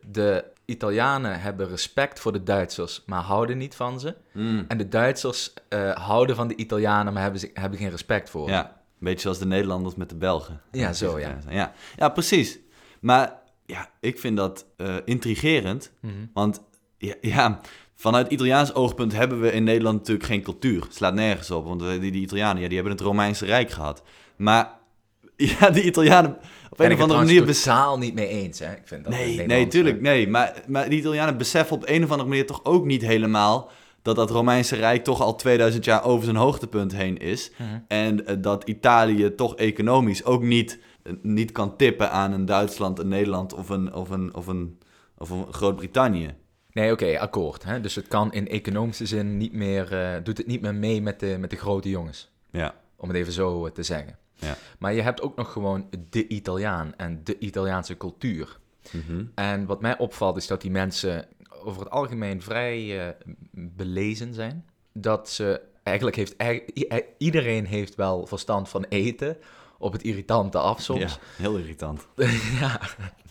De 0.08 0.44
Italianen 0.66 1.42
hebben 1.42 1.68
respect 1.68 2.20
voor 2.20 2.32
de 2.32 2.44
Duitsers, 2.44 3.04
maar 3.06 3.22
houden 3.22 3.58
niet 3.58 3.76
van 3.76 4.00
ze. 4.00 4.16
Mm. 4.34 4.66
En 4.68 4.78
de 4.78 4.88
Duitsers 4.88 5.54
houden 5.94 6.36
van 6.36 6.48
de 6.48 6.56
Italianen, 6.56 7.14
maar 7.14 7.22
hebben, 7.22 7.40
ze, 7.40 7.50
hebben 7.54 7.80
geen 7.80 7.90
respect 7.90 8.30
voor. 8.30 8.50
Ja, 8.50 8.64
een 8.66 8.74
beetje 9.00 9.20
zoals 9.20 9.40
de 9.40 9.46
Nederlanders 9.46 9.96
met 9.96 10.10
de 10.10 10.16
Belgen. 10.16 10.62
Ja, 10.72 10.94
zo, 10.94 11.20
ja. 11.20 11.38
Ja, 11.50 11.74
ja 11.96 12.10
precies. 12.10 12.60
Maar 13.00 13.34
ja, 13.66 13.90
ik 14.00 14.20
vind 14.20 14.38
dat 14.38 14.66
intrigerend. 15.06 15.92
Mhm. 16.00 16.14
Want 16.34 16.62
ja, 16.98 17.14
ja, 17.22 17.60
vanuit 17.96 18.32
Italiaans 18.32 18.74
oogpunt 18.74 19.14
hebben 19.14 19.42
we 19.42 19.52
in 19.52 19.64
Nederland 19.64 19.98
natuurlijk 19.98 20.26
geen 20.26 20.42
cultuur. 20.42 20.82
Het 20.82 20.96
slaat 20.96 21.14
nergens 21.14 21.52
op, 21.52 21.66
want 21.66 21.80
die, 21.80 22.12
die 22.12 22.22
Italianen 22.22 22.62
ja, 22.62 22.68
die 22.68 22.78
hebben 22.78 22.94
het 22.96 23.06
Romeinse 23.06 23.46
Rijk 23.46 23.72
gehad. 23.72 24.04
Maar 24.36 24.70
ja, 25.60 25.70
die 25.70 25.84
Italianen 25.84 26.38
op 26.72 26.78
Ben 26.78 26.88
een 26.88 26.96
of 26.96 27.02
andere 27.02 27.20
manier... 27.20 27.46
totaal 27.46 27.98
niet 27.98 28.14
mee 28.14 28.28
eens, 28.28 28.60
hè? 28.60 28.72
Ik 28.72 28.82
vind 28.84 29.04
dat 29.04 29.14
Nee, 29.14 29.46
nee, 29.46 29.68
tuurlijk, 29.68 29.96
eh, 29.96 30.02
nee. 30.02 30.28
Maar, 30.28 30.64
maar 30.68 30.90
die 30.90 31.00
Italianen 31.00 31.38
beseffen 31.38 31.76
op 31.76 31.84
een 31.86 32.04
of 32.04 32.12
andere 32.12 32.30
manier 32.30 32.46
toch 32.46 32.66
ook 32.66 32.86
niet 32.86 33.02
helemaal... 33.02 33.72
dat 34.02 34.16
dat 34.16 34.32
Romeinse 34.32 34.76
Rijk 34.76 35.04
toch 35.04 35.22
al 35.22 35.36
2000 35.36 35.86
jaar 35.86 36.04
over 36.04 36.24
zijn 36.24 36.36
hoogtepunt 36.36 36.96
heen 36.96 37.18
is. 37.18 37.52
Mhm. 37.58 37.80
En 37.88 38.26
eh, 38.26 38.36
dat 38.40 38.64
Italië 38.64 39.36
toch 39.36 39.56
economisch 39.56 40.24
ook 40.24 40.42
niet, 40.42 40.80
eh, 41.04 41.14
niet 41.22 41.52
kan 41.52 41.76
tippen 41.76 42.12
aan 42.12 42.32
een 42.32 42.46
Duitsland, 42.46 43.00
een 43.00 43.08
Nederland 43.08 43.54
of 43.54 43.70
een, 43.70 43.94
of 43.94 44.10
een, 44.10 44.36
of 44.36 44.48
een, 44.48 44.80
of 45.18 45.30
een 45.30 45.46
Groot-Brittannië. 45.52 46.36
Nee, 46.76 46.92
oké, 46.92 47.20
akkoord. 47.20 47.64
Hè? 47.64 47.82
Dus 47.82 47.96
het 47.96 48.08
kan 48.08 48.34
in 48.34 48.48
economische 48.48 49.06
zin 49.06 49.38
niet 49.38 49.54
meer, 49.54 49.94
eh, 50.00 50.24
doet 50.24 50.38
het 50.38 50.48
niet 50.48 50.62
meer 50.62 50.76
mee 50.76 51.02
met 51.02 51.20
de, 51.20 51.38
met 51.40 51.50
de 51.50 51.56
grote 51.56 51.90
jongens. 51.90 52.30
Ja. 52.50 52.76
Om 52.96 53.08
het 53.08 53.18
even 53.18 53.34
zo 53.34 53.66
eh, 53.66 53.72
te 53.72 53.84
zeggen. 53.84 54.18
Ja. 54.36 54.58
Maar 54.80 54.94
je 54.94 55.02
hebt 55.02 55.22
ook 55.22 55.36
nog 55.36 55.52
gewoon 55.52 55.90
de 56.10 56.28
Italiaan 56.28 56.94
en 56.98 57.22
de 57.24 57.38
Italiaanse 57.40 57.98
cultuur. 57.98 58.58
Mhm. 58.92 59.26
En 59.36 59.66
wat 59.66 59.82
mij 59.82 59.98
opvalt 59.98 60.38
is 60.38 60.48
dat 60.48 60.62
die 60.62 60.72
mensen 60.72 61.26
over 61.64 61.82
het 61.82 61.90
algemeen 61.92 62.42
vrij 62.42 63.08
eh, 63.08 63.14
belezen 63.52 64.34
zijn. 64.34 64.66
Dat 64.94 65.30
ze 65.30 65.62
eigenlijk 65.84 66.16
heeft, 66.16 66.36
i- 66.44 66.64
i- 66.74 67.04
iedereen 67.18 67.66
heeft 67.66 67.96
wel 67.96 68.26
verstand 68.26 68.70
van 68.70 68.86
eten 68.90 69.38
op 69.78 69.92
het 69.94 70.04
irritante 70.04 70.58
af 70.58 70.82
soms. 70.82 71.00
Ja, 71.02 71.18
heel 71.44 71.58
irritant. 71.58 72.08
ja, 72.60 72.82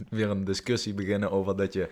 weer 0.08 0.30
een 0.30 0.44
discussie 0.44 0.94
beginnen 0.94 1.30
over 1.30 1.56
dat 1.56 1.72
je 1.72 1.88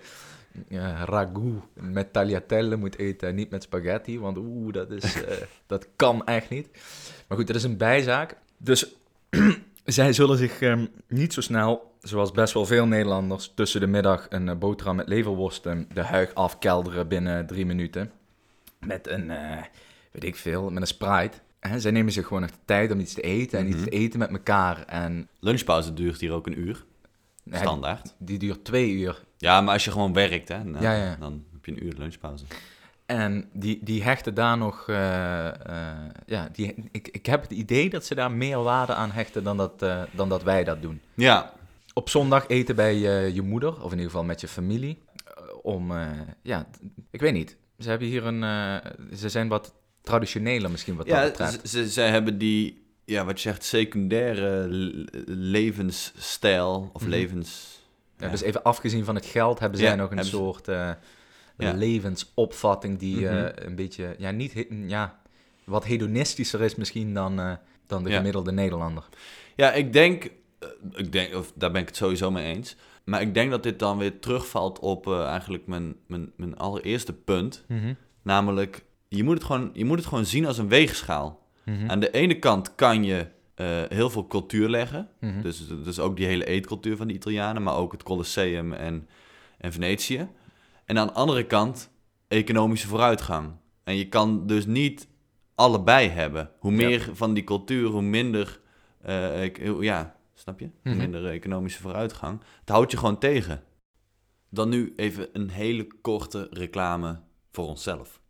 ragout 1.05 1.63
met 1.75 2.13
tagliatelle 2.13 2.77
moet 2.77 2.99
eten 2.99 3.29
en 3.29 3.35
niet 3.35 3.51
met 3.51 3.63
spaghetti. 3.63 4.19
Want 4.21 4.37
oeh, 4.39 4.73
dat, 4.73 4.91
is, 4.91 5.15
eh, 5.25 5.37
dat 5.67 5.89
kan 5.97 6.27
echt 6.27 6.49
niet. 6.51 6.69
Maar 7.29 7.39
goed, 7.39 7.47
dat 7.47 7.57
is 7.57 7.63
een 7.65 7.77
bijzaak. 7.77 8.37
Dus 8.57 8.95
zij 9.85 10.13
zullen 10.13 10.37
zich 10.39 10.61
ehm, 10.61 10.87
niet 11.09 11.33
zo 11.33 11.41
snel, 11.41 11.95
zoals 12.01 12.31
best 12.33 12.55
wel 12.55 12.67
veel 12.67 12.87
Nederlanders, 12.87 13.53
tussen 13.55 13.81
de 13.81 13.87
middag 13.87 14.27
een 14.29 14.49
eh, 14.49 14.57
boterham 14.57 14.97
met 14.97 15.09
leverworsten 15.09 15.89
de 15.95 16.03
huig 16.03 16.35
afkelderen 16.35 17.09
binnen 17.09 17.47
drie 17.47 17.67
minuten. 17.67 18.11
Met 18.87 19.09
een, 19.09 19.31
eh, 19.31 19.63
weet 20.13 20.25
ik 20.25 20.37
veel, 20.37 20.71
met 20.71 20.81
een 20.83 20.87
Sprite. 20.89 21.39
Hè, 21.61 21.81
zij 21.81 21.91
nemen 21.91 22.13
zich 22.13 22.27
gewoon 22.27 22.43
echt 22.43 22.53
de 22.53 22.59
tijd 22.65 22.93
om 22.93 23.01
iets 23.01 23.15
te 23.15 23.21
eten 23.21 23.59
en 23.59 23.67
iets 23.67 23.77
Mhm. 23.77 23.85
te 23.85 23.91
eten 23.91 24.19
met 24.19 24.31
elkaar. 24.31 24.85
En 24.87 25.29
Lunchpauze 25.41 25.95
duurt 25.95 26.21
hier 26.21 26.33
ook 26.33 26.47
een 26.47 26.59
uur, 26.59 26.85
Nee, 27.45 27.61
standaard. 27.61 28.15
Die 28.19 28.39
duurt 28.39 28.65
twee 28.65 28.91
uur. 28.93 29.23
Ja, 29.43 29.61
maar 29.61 29.73
als 29.73 29.85
je 29.85 29.91
gewoon 29.91 30.13
werkt, 30.13 30.49
hè, 30.49 30.73
dan, 30.73 30.83
Ja, 30.83 30.95
ja. 30.95 31.17
dan 31.21 31.45
heb 31.53 31.65
je 31.65 31.73
een 31.73 31.85
uur 31.87 31.95
lunchpauze. 31.99 32.45
En 33.07 33.49
die, 33.53 33.79
die 33.83 34.03
hechten 34.03 34.35
daar 34.35 34.59
nog... 34.59 34.89
eh, 34.89 35.47
eh, 35.49 35.55
ja, 36.27 36.49
die, 36.53 36.75
ik, 36.91 37.09
ik 37.09 37.27
heb 37.27 37.43
het 37.43 37.51
idee 37.51 37.91
dat 37.91 38.05
ze 38.07 38.15
daar 38.15 38.31
meer 38.33 38.63
waarde 38.63 38.95
aan 38.95 39.11
hechten 39.11 39.45
dan 39.45 39.57
dat, 39.57 39.83
eh, 39.83 40.03
dan 40.13 40.29
dat 40.29 40.43
wij 40.43 40.65
dat 40.65 40.83
doen. 40.83 41.01
Ja, 41.15 41.53
Op 41.95 42.09
zondag 42.09 42.49
eten 42.49 42.77
bij 42.77 42.97
je 43.35 43.43
moeder, 43.43 43.69
of 43.83 43.85
in 43.85 43.91
ieder 43.91 44.05
geval 44.11 44.25
met 44.25 44.41
je 44.41 44.49
familie. 44.49 44.99
om, 45.63 45.93
ja, 46.43 46.67
ik 47.11 47.21
weet 47.21 47.33
niet. 47.33 47.57
Ze 47.79 47.89
hebben 47.89 48.09
hier 48.09 48.27
een... 48.27 48.41
ze 49.17 49.29
zijn 49.29 49.49
wat 49.49 49.75
traditioneler 50.03 50.71
misschien 50.71 50.97
wat 50.97 51.07
dat 51.07 51.17
ja 51.17 51.25
betreft. 51.25 51.69
ze, 51.69 51.91
ze, 51.91 52.01
hebben 52.01 52.39
die, 52.39 52.85
ja, 53.05 53.25
wat 53.25 53.41
je 53.41 53.49
zegt, 53.49 53.65
secundaire 53.65 54.67
levensstijl 55.27 56.91
of 56.93 57.01
Mhm. 57.03 57.11
levens... 57.11 57.81
Ja, 58.23 58.29
dus 58.31 58.43
even 58.43 58.63
afgezien 58.63 59.05
van 59.05 59.15
het 59.15 59.27
geld 59.27 59.59
hebben 59.59 59.79
zij 59.79 59.89
Ja, 59.89 59.95
nog 59.95 60.11
een 60.11 60.25
soort 60.25 60.69
eh, 60.69 60.91
Ja. 61.59 61.73
levensopvatting 61.73 62.99
die 62.99 63.29
eh, 63.29 63.35
Mhm. 63.35 63.67
een 63.69 63.75
beetje, 63.75 64.15
ja, 64.19 64.31
niet, 64.31 64.67
ja, 64.87 65.21
wat 65.65 65.85
hedonistischer 65.85 66.61
is 66.61 66.75
misschien 66.75 67.15
dan, 67.15 67.41
eh, 67.41 67.53
dan 67.87 68.05
de 68.05 68.11
gemiddelde 68.13 68.53
Nederlander. 68.53 69.09
Ja, 69.57 69.73
ik 69.73 69.93
denk, 69.93 70.31
ik 70.93 71.13
denk, 71.13 71.35
of 71.35 71.53
daar 71.55 71.71
ben 71.71 71.81
ik 71.81 71.87
het 71.87 71.97
sowieso 71.97 72.31
mee 72.31 72.55
eens. 72.55 72.77
Maar 73.05 73.21
ik 73.21 73.35
denk 73.35 73.51
dat 73.51 73.63
dit 73.63 73.79
dan 73.79 73.99
weer 73.99 74.19
terugvalt 74.19 74.79
op 74.79 75.13
eigenlijk 75.13 75.67
mijn, 75.67 75.97
mijn, 76.07 76.33
mijn 76.37 76.59
allereerste 76.59 77.13
punt. 77.13 77.65
Namelijk, 78.23 78.85
je 79.09 79.25
moet, 79.25 79.35
het 79.35 79.45
gewoon, 79.45 79.71
je 79.73 79.85
moet 79.85 79.99
het 79.99 80.07
gewoon 80.07 80.27
zien 80.27 80.47
als 80.47 80.59
een 80.59 80.69
weegschaal. 80.69 81.41
Mhm. 81.65 81.91
Aan 81.91 82.01
de 82.01 82.11
ene 82.11 82.39
kant 82.39 82.75
kan 82.75 83.05
je 83.05 83.27
eh, 83.63 83.97
heel 83.97 84.11
veel 84.11 84.27
cultuur 84.27 84.69
leggen. 84.69 85.09
Mhm. 85.21 85.41
Dus, 85.43 85.67
dus 85.69 85.99
ook 85.99 86.17
die 86.17 86.27
hele 86.27 86.45
eetcultuur 86.47 86.97
van 86.97 87.07
de 87.09 87.15
Italianen, 87.15 87.63
maar 87.63 87.77
ook 87.77 87.93
het 87.93 88.03
Colosseum 88.03 88.73
en, 88.73 89.09
en 89.59 89.73
Venetië. 89.73 90.29
En 90.85 90.99
aan 90.99 91.07
de 91.07 91.13
andere 91.13 91.47
kant 91.47 91.91
economische 92.29 92.87
vooruitgang. 92.89 93.53
En 93.85 93.97
je 93.97 94.09
kan 94.09 94.47
dus 94.47 94.67
niet 94.67 95.09
allebei 95.55 96.09
hebben. 96.09 96.51
Hoe 96.59 96.71
Ja. 96.73 96.77
meer 96.89 97.11
van 97.13 97.35
die 97.35 97.45
cultuur, 97.45 97.89
hoe 97.89 98.03
minder, 98.03 98.61
eh, 99.03 99.45
ik- 99.45 99.81
ja, 99.81 100.17
snap 100.35 100.61
je? 100.61 100.71
Mhm. 100.83 100.97
minder 100.97 101.27
economische 101.27 101.81
vooruitgang. 101.81 102.41
Het 102.61 102.69
houdt 102.69 102.91
je 102.91 102.97
gewoon 102.97 103.19
tegen. 103.19 103.63
Dan 104.51 104.69
nu 104.69 104.93
even 104.97 105.29
een 105.33 105.51
hele 105.51 105.87
korte 106.01 106.49
reclame 106.51 107.21
voor 107.53 107.67
onszelf. 107.67 108.21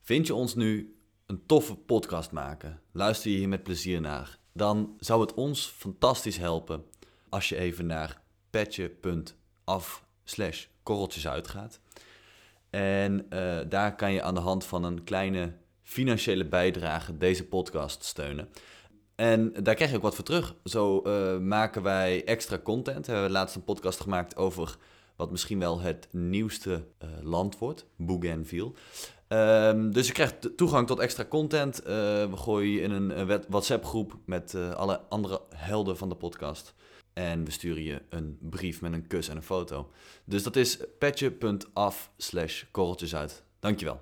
Vind 0.00 0.26
je 0.26 0.34
ons 0.34 0.54
nu 0.54 0.96
een 1.26 1.42
toffe 1.46 1.74
podcast 1.74 2.32
maken? 2.32 2.80
Luister 2.92 3.30
je 3.30 3.36
hier 3.36 3.48
met 3.48 3.62
plezier 3.62 4.00
naar? 4.00 4.38
Dan 4.52 4.96
zou 4.98 5.20
het 5.20 5.34
ons 5.34 5.66
fantastisch 5.66 6.36
helpen 6.36 6.84
als 7.28 7.48
je 7.48 7.56
even 7.56 7.86
naar 7.86 8.20
petje.af 8.50 10.04
slash 10.24 10.66
korreltjes 10.82 11.28
uitgaat. 11.28 11.80
En 12.70 13.26
eh, 13.30 13.58
daar 13.68 13.96
kan 13.96 14.12
je 14.12 14.22
aan 14.22 14.34
de 14.34 14.40
hand 14.40 14.64
van 14.64 14.84
een 14.84 15.04
kleine 15.04 15.52
financiële 15.82 16.44
bijdrage 16.44 17.18
deze 17.18 17.48
podcast 17.48 18.04
steunen. 18.04 18.48
En 19.14 19.52
daar 19.62 19.74
krijg 19.74 19.90
je 19.90 19.96
ook 19.96 20.02
wat 20.02 20.14
voor 20.14 20.24
terug. 20.24 20.54
Zo 20.64 21.00
eh, 21.00 21.38
maken 21.38 21.82
wij 21.82 22.24
extra 22.24 22.58
content. 22.58 23.06
We 23.06 23.12
hebben 23.12 23.30
laatst 23.30 23.56
een 23.56 23.64
podcast 23.64 24.00
gemaakt 24.00 24.36
over 24.36 24.76
wat 25.16 25.30
misschien 25.30 25.58
wel 25.58 25.80
het 25.80 26.08
nieuwste 26.10 26.84
eh, 26.98 27.08
land 27.22 27.58
wordt, 27.58 27.86
Bougainville. 27.96 28.72
Ehm, 29.32 29.90
dus 29.90 30.06
je 30.06 30.12
krijgt 30.12 30.56
toegang 30.56 30.86
tot 30.86 30.98
extra 30.98 31.24
content. 31.24 31.82
Eh, 31.82 31.94
we 32.30 32.36
gooien 32.36 32.72
je 32.72 32.80
in 32.80 32.90
een 32.90 33.42
WhatsApp-groep 33.48 34.16
met 34.24 34.54
eh, 34.54 34.70
alle 34.74 35.00
andere 35.08 35.40
helden 35.54 35.96
van 35.96 36.08
de 36.08 36.14
podcast. 36.14 36.74
En 37.12 37.44
we 37.44 37.50
sturen 37.50 37.82
je 37.82 38.02
een 38.08 38.38
brief 38.40 38.80
met 38.80 38.92
een 38.92 39.06
kus 39.06 39.28
en 39.28 39.36
een 39.36 39.42
foto. 39.42 39.90
Dus 40.24 40.42
dat 40.42 40.56
is 40.56 40.78
petje.af 40.98 42.10
slash 42.16 42.64
korreltjes 42.70 43.14
uit. 43.14 43.44
Dankjewel. 43.60 44.00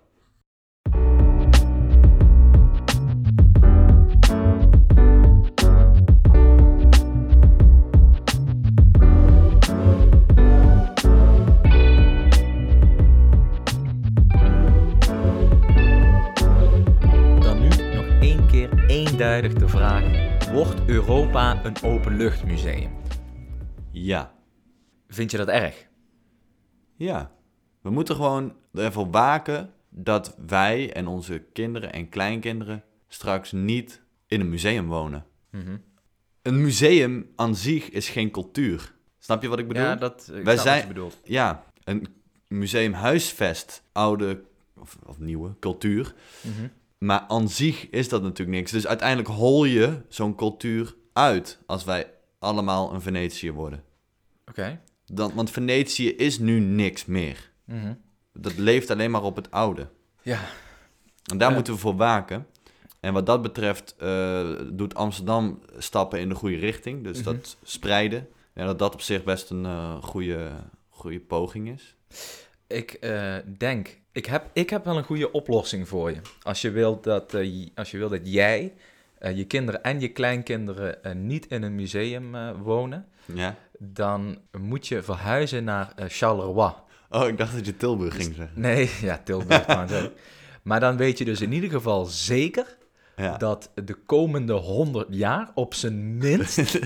Vraag, 19.71 20.49
wordt 20.53 20.89
Europa 20.89 21.65
een 21.65 21.83
openluchtmuseum? 21.83 22.91
Ja. 23.91 24.35
Vind 25.09 25.31
je 25.31 25.37
dat 25.37 25.49
erg? 25.49 25.87
Ja. 26.97 27.31
We 27.83 27.91
moeten 27.91 28.15
gewoon 28.15 28.55
ervoor 28.75 29.11
waken 29.11 29.73
dat 29.89 30.37
wij 30.47 30.93
en 30.93 31.07
onze 31.07 31.39
kinderen 31.53 31.93
en 31.93 32.09
kleinkinderen 32.09 32.85
straks 33.09 33.53
niet 33.53 34.01
in 34.27 34.41
een 34.41 34.49
museum 34.49 34.87
wonen. 34.87 35.25
Mhm. 35.51 35.77
Een 36.43 36.61
museum 36.63 37.27
aan 37.37 37.57
zich 37.57 37.91
is 37.91 38.09
geen 38.09 38.31
cultuur. 38.31 38.95
Snap 39.19 39.43
je 39.43 39.49
wat 39.49 39.59
ik 39.59 39.69
bedoel? 39.69 39.83
Ja, 39.83 39.97
dat 39.97 40.21
ik 40.35 40.45
Wij 40.45 40.55
wat 40.55 40.65
zijn- 40.65 40.81
je 40.81 40.87
bedoelt. 40.87 41.21
Ja, 41.25 41.65
een 41.85 42.07
museum 42.49 42.93
huisvest 42.93 43.83
oude 43.93 44.43
of, 44.77 44.99
of 45.07 45.19
nieuwe 45.19 45.59
cultuur. 45.61 46.15
Mhm. 46.43 46.69
Maar 47.05 47.21
aan 47.29 47.49
zich 47.49 47.91
is 47.91 48.09
dat 48.09 48.23
natuurlijk 48.23 48.59
niks. 48.59 48.71
Dus 48.71 48.87
uiteindelijk 48.87 49.29
hol 49.29 49.65
je 49.65 50.03
zo'n 50.09 50.35
cultuur 50.35 50.95
uit 51.13 51.59
als 51.67 51.85
wij 51.85 52.11
allemaal 52.39 52.95
een 52.95 53.01
Venetië 53.01 53.53
worden. 53.53 53.85
Oké. 54.47 54.81
Dan, 55.07 55.35
want 55.35 55.51
Venetië 55.51 56.09
is 56.17 56.39
nu 56.39 56.61
niks 56.61 57.05
meer. 57.05 57.49
Mhm. 57.65 57.95
dat 58.33 58.57
leeft 58.57 58.91
alleen 58.91 59.11
maar 59.11 59.23
op 59.23 59.37
het 59.37 59.51
oude. 59.51 59.89
Ja. 60.23 60.41
En 61.33 61.39
daar 61.39 61.53
moeten 61.53 61.73
we 61.73 61.79
voor 61.79 61.97
waken. 61.97 62.47
En 63.01 63.13
wat 63.13 63.27
dat 63.27 63.43
betreft 63.43 63.95
eh, 63.99 64.51
doet 64.73 64.95
Amsterdam 64.95 65.61
stappen 65.79 66.21
in 66.21 66.29
de 66.29 66.35
goede 66.35 66.57
richting. 66.57 67.05
Dus 67.05 67.17
Mhm. 67.17 67.25
dat 67.25 67.57
spreiden. 67.63 68.29
En 68.53 68.67
dat 68.67 68.79
dat 68.79 68.95
op 68.95 69.01
zich 69.01 69.25
best 69.25 69.51
een 69.51 69.65
eh, 69.65 70.03
goede, 70.03 70.51
goede 70.89 71.21
poging 71.21 71.69
is. 71.69 71.97
Ik 72.67 72.93
eh, 72.93 73.37
denk, 73.59 74.00
ik 74.13 74.27
heb, 74.27 74.45
ik 74.53 74.71
heb 74.71 74.85
wel 74.85 74.97
een 74.97 75.05
goede 75.05 75.33
oplossing 75.33 75.89
voor 75.89 76.11
je. 76.11 76.21
Als 76.43 76.61
je 76.61 76.71
wilt 76.71 77.05
dat, 77.05 77.35
eh, 77.35 77.67
als 77.75 77.91
je 77.91 77.99
wilt 77.99 78.11
dat 78.11 78.21
jij, 78.33 78.73
eh, 79.19 79.37
je 79.37 79.45
kinderen 79.45 79.83
en 79.83 80.01
je 80.01 80.09
kleinkinderen 80.09 81.05
eh, 81.05 81.13
niet 81.15 81.47
in 81.47 81.63
een 81.63 81.75
museum 81.75 82.53
wonen, 82.63 83.07
Ja. 83.25 83.57
dan 83.79 84.39
moet 84.59 84.87
je 84.89 85.03
verhuizen 85.03 85.65
naar 85.65 85.93
Charleroi. 86.09 86.73
Oh, 87.11 87.29
ik 87.29 87.39
dacht 87.39 87.55
dat 87.55 87.67
je 87.67 87.77
Tilburg 87.77 88.15
ging 88.15 88.35
zeggen. 88.35 88.61
Nee, 88.61 88.91
ja, 89.03 89.21
Tilburg 89.25 89.69
ook. 89.69 90.11
Maar 90.63 90.81
dan 90.81 90.97
weet 90.97 91.19
je 91.19 91.25
dus 91.25 91.41
in 91.41 91.53
ieder 91.53 91.71
geval 91.71 92.05
zeker 92.05 92.77
Ja. 93.17 93.37
dat 93.37 93.71
de 93.85 93.95
komende 93.95 94.53
100 94.53 95.07
jaar 95.11 95.51
op 95.55 95.75
zijn 95.75 96.17
minst 96.19 96.79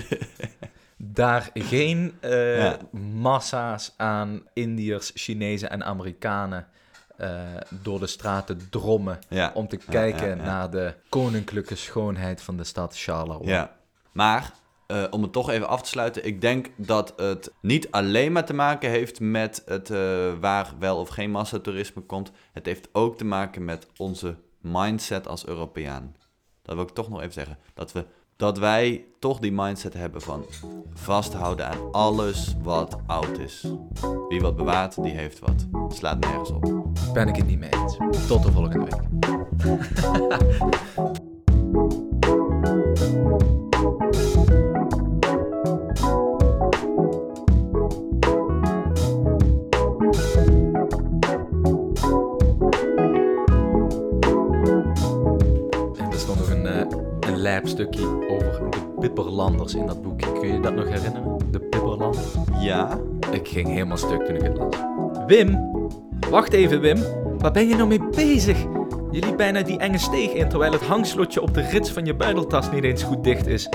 daar 0.97 1.49
geen 1.53 2.13
Ja. 2.21 2.77
massa's 3.11 3.93
aan 3.97 4.43
Indiërs, 4.53 5.11
Chinezen 5.15 5.69
en 5.69 5.83
Amerikanen 5.83 6.67
eh, 7.17 7.39
door 7.69 7.99
de 7.99 8.07
straten 8.07 8.69
drommen 8.69 9.19
ja. 9.29 9.51
om 9.53 9.67
te 9.67 9.77
kijken 9.77 10.27
ja, 10.27 10.35
ja. 10.35 10.43
naar 10.43 10.69
de 10.69 10.93
koninklijke 11.09 11.75
schoonheid 11.75 12.41
van 12.41 12.57
de 12.57 12.63
stad 12.63 12.97
Charleroi. 12.97 13.49
Ja, 13.49 13.75
maar 14.11 14.53
eh, 14.87 15.03
om 15.09 15.21
het 15.21 15.31
toch 15.31 15.49
even 15.49 15.67
af 15.67 15.81
te 15.81 15.89
sluiten, 15.89 16.25
ik 16.25 16.41
denk 16.41 16.69
dat 16.75 17.13
het 17.15 17.51
niet 17.61 17.91
alleen 17.91 18.31
maar 18.31 18.45
te 18.45 18.53
maken 18.53 18.89
heeft 18.89 19.19
met 19.19 19.61
het 19.65 19.89
eh, 19.89 20.33
waar 20.39 20.73
wel 20.79 20.97
of 20.99 21.09
geen 21.09 21.31
massatoerisme 21.31 22.01
komt. 22.01 22.31
Het 22.53 22.65
heeft 22.65 22.89
ook 22.91 23.17
te 23.17 23.25
maken 23.25 23.65
met 23.65 23.87
onze 23.97 24.35
mindset 24.61 25.27
als 25.27 25.45
Europeaan. 25.45 26.15
Dat 26.61 26.75
wil 26.75 26.83
ik 26.83 26.89
toch 26.89 27.09
nog 27.09 27.19
even 27.19 27.33
zeggen. 27.33 27.57
Dat, 27.73 27.91
we, 27.91 28.05
dat 28.37 28.57
wij 28.57 29.05
toch 29.19 29.39
die 29.39 29.51
mindset 29.51 29.93
hebben 29.93 30.21
van 30.21 30.45
vasthouden 30.93 31.67
aan 31.67 31.91
alles 31.91 32.55
wat 32.63 32.97
oud 33.07 33.39
is. 33.39 33.67
Wie 34.29 34.41
wat 34.41 34.55
bewaart, 34.55 35.03
die 35.03 35.13
heeft 35.13 35.39
wat. 35.39 35.65
Slaat 35.93 36.19
nergens 36.19 36.49
op. 36.49 36.89
Ben 37.13 37.27
ik 37.27 37.35
het 37.35 37.47
niet 37.47 37.59
mee 37.59 37.69
eens. 37.69 37.97
Tot 38.27 38.43
de 38.43 38.51
volgende 38.51 38.83
week. 38.83 39.03
stukje 57.85 58.27
over 58.29 58.69
de 58.69 58.79
Pipperlanders 58.99 59.73
in 59.73 59.85
dat 59.85 60.01
boekje. 60.01 60.31
Kun 60.31 60.53
je 60.53 60.59
dat 60.59 60.75
nog 60.75 60.87
herinneren? 60.87 61.37
De 61.51 61.59
Pipperlanders? 61.59 62.27
Ja? 62.59 62.99
Ik 63.31 63.47
ging 63.47 63.67
helemaal 63.67 63.97
stuk 63.97 64.25
toen 64.25 64.35
ik 64.35 64.41
het 64.41 64.57
las. 64.57 64.75
Wim, 65.27 65.71
wacht 66.29 66.53
even 66.53 66.81
Wim. 66.81 66.97
Waar 67.37 67.51
ben 67.51 67.67
je 67.67 67.75
nou 67.75 67.87
mee 67.87 68.09
bezig? 68.15 68.57
Je 69.11 69.21
liep 69.21 69.37
bijna 69.37 69.61
die 69.61 69.77
enge 69.77 69.97
steeg 69.97 70.31
in 70.31 70.49
terwijl 70.49 70.71
het 70.71 70.81
hangslotje 70.81 71.41
op 71.41 71.53
de 71.53 71.61
rits 71.61 71.91
van 71.91 72.05
je 72.05 72.13
buideltas 72.13 72.71
niet 72.71 72.83
eens 72.83 73.03
goed 73.03 73.23
dicht 73.23 73.47
is. 73.47 73.69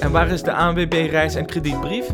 En 0.00 0.10
waar 0.10 0.28
is 0.28 0.42
de 0.42 0.52
ANWB 0.52 0.92
reis- 0.92 1.34
en 1.34 1.46
kredietbrief? 1.46 2.06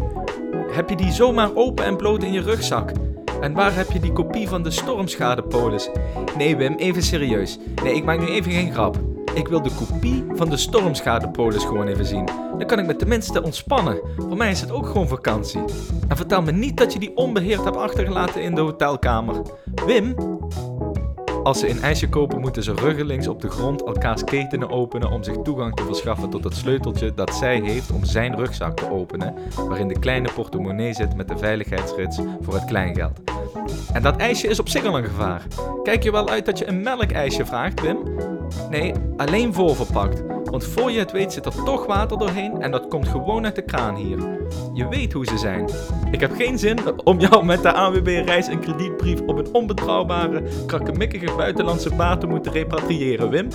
Heb 0.72 0.88
je 0.88 0.96
die 0.96 1.12
zomaar 1.12 1.54
open 1.54 1.84
en 1.84 1.96
bloot 1.96 2.22
in 2.22 2.32
je 2.32 2.40
rugzak? 2.40 2.92
En 3.40 3.52
waar 3.52 3.74
heb 3.74 3.90
je 3.90 4.00
die 4.00 4.12
kopie 4.12 4.48
van 4.48 4.62
de 4.62 4.70
stormschadepolis? 4.70 5.90
Nee 6.36 6.56
Wim, 6.56 6.74
even 6.74 7.02
serieus. 7.02 7.58
Nee, 7.82 7.94
ik 7.94 8.04
maak 8.04 8.18
nu 8.18 8.26
even 8.26 8.52
geen 8.52 8.72
grap. 8.72 9.09
Ik 9.34 9.48
wil 9.48 9.62
de 9.62 9.70
kopie 9.74 10.24
van 10.32 10.50
de 10.50 10.56
stormschadepolis 10.56 11.64
gewoon 11.64 11.86
even 11.86 12.06
zien. 12.06 12.24
Dan 12.58 12.66
kan 12.66 12.78
ik 12.78 12.86
me 12.86 12.96
tenminste 12.96 13.42
ontspannen. 13.42 14.00
Voor 14.16 14.36
mij 14.36 14.50
is 14.50 14.60
het 14.60 14.70
ook 14.70 14.86
gewoon 14.86 15.08
vakantie. 15.08 15.64
En 16.08 16.16
vertel 16.16 16.42
me 16.42 16.52
niet 16.52 16.76
dat 16.76 16.92
je 16.92 16.98
die 16.98 17.16
onbeheerd 17.16 17.64
hebt 17.64 17.76
achtergelaten 17.76 18.42
in 18.42 18.54
de 18.54 18.60
hotelkamer. 18.60 19.42
Wim? 19.86 20.14
Als 21.42 21.58
ze 21.58 21.68
een 21.68 21.82
ijsje 21.82 22.08
kopen, 22.08 22.40
moeten 22.40 22.62
ze 22.62 22.74
ruggelings 22.74 23.28
op 23.28 23.40
de 23.40 23.50
grond 23.50 23.84
elkaars 23.84 24.24
ketenen 24.24 24.70
openen 24.70 25.10
om 25.10 25.22
zich 25.22 25.36
toegang 25.36 25.74
te 25.74 25.84
verschaffen 25.84 26.30
tot 26.30 26.44
het 26.44 26.54
sleuteltje 26.54 27.14
dat 27.14 27.34
zij 27.34 27.60
heeft 27.60 27.90
om 27.90 28.04
zijn 28.04 28.36
rugzak 28.36 28.76
te 28.76 28.90
openen, 28.90 29.34
waarin 29.68 29.88
de 29.88 29.98
kleine 29.98 30.28
portemonnee 30.34 30.92
zit 30.92 31.16
met 31.16 31.28
de 31.28 31.38
veiligheidsrits 31.38 32.20
voor 32.40 32.54
het 32.54 32.64
kleingeld. 32.64 33.20
En 33.92 34.02
dat 34.02 34.16
ijsje 34.16 34.48
is 34.48 34.60
op 34.60 34.68
zich 34.68 34.84
al 34.84 34.98
een 34.98 35.04
gevaar. 35.04 35.46
Kijk 35.82 36.02
je 36.02 36.10
wel 36.10 36.28
uit 36.28 36.46
dat 36.46 36.58
je 36.58 36.68
een 36.68 36.82
melkijsje 36.82 37.46
vraagt, 37.46 37.80
Wim? 37.80 37.98
Nee, 38.70 38.92
alleen 39.16 39.54
voorverpakt. 39.54 40.22
Want 40.44 40.64
voor 40.64 40.90
je 40.90 40.98
het 40.98 41.12
weet 41.12 41.32
zit 41.32 41.46
er 41.46 41.64
toch 41.64 41.86
water 41.86 42.18
doorheen 42.18 42.62
en 42.62 42.70
dat 42.70 42.88
komt 42.88 43.08
gewoon 43.08 43.44
uit 43.44 43.54
de 43.54 43.62
kraan 43.62 43.94
hier. 43.94 44.18
Je 44.74 44.88
weet 44.88 45.12
hoe 45.12 45.26
ze 45.26 45.38
zijn. 45.38 45.68
Ik 46.10 46.20
heb 46.20 46.32
geen 46.34 46.58
zin 46.58 46.78
om 47.04 47.20
jou 47.20 47.44
met 47.44 47.62
de 47.62 47.72
AWB 47.72 48.06
reis- 48.06 48.48
en 48.48 48.60
kredietbrief 48.60 49.20
op 49.20 49.38
een 49.38 49.54
onbetrouwbare, 49.54 50.42
krakkemikkige 50.66 51.34
buitenlandse 51.36 51.94
baat 51.94 52.20
te 52.20 52.26
moeten 52.26 52.52
repatriëren, 52.52 53.30
Wim. 53.30 53.48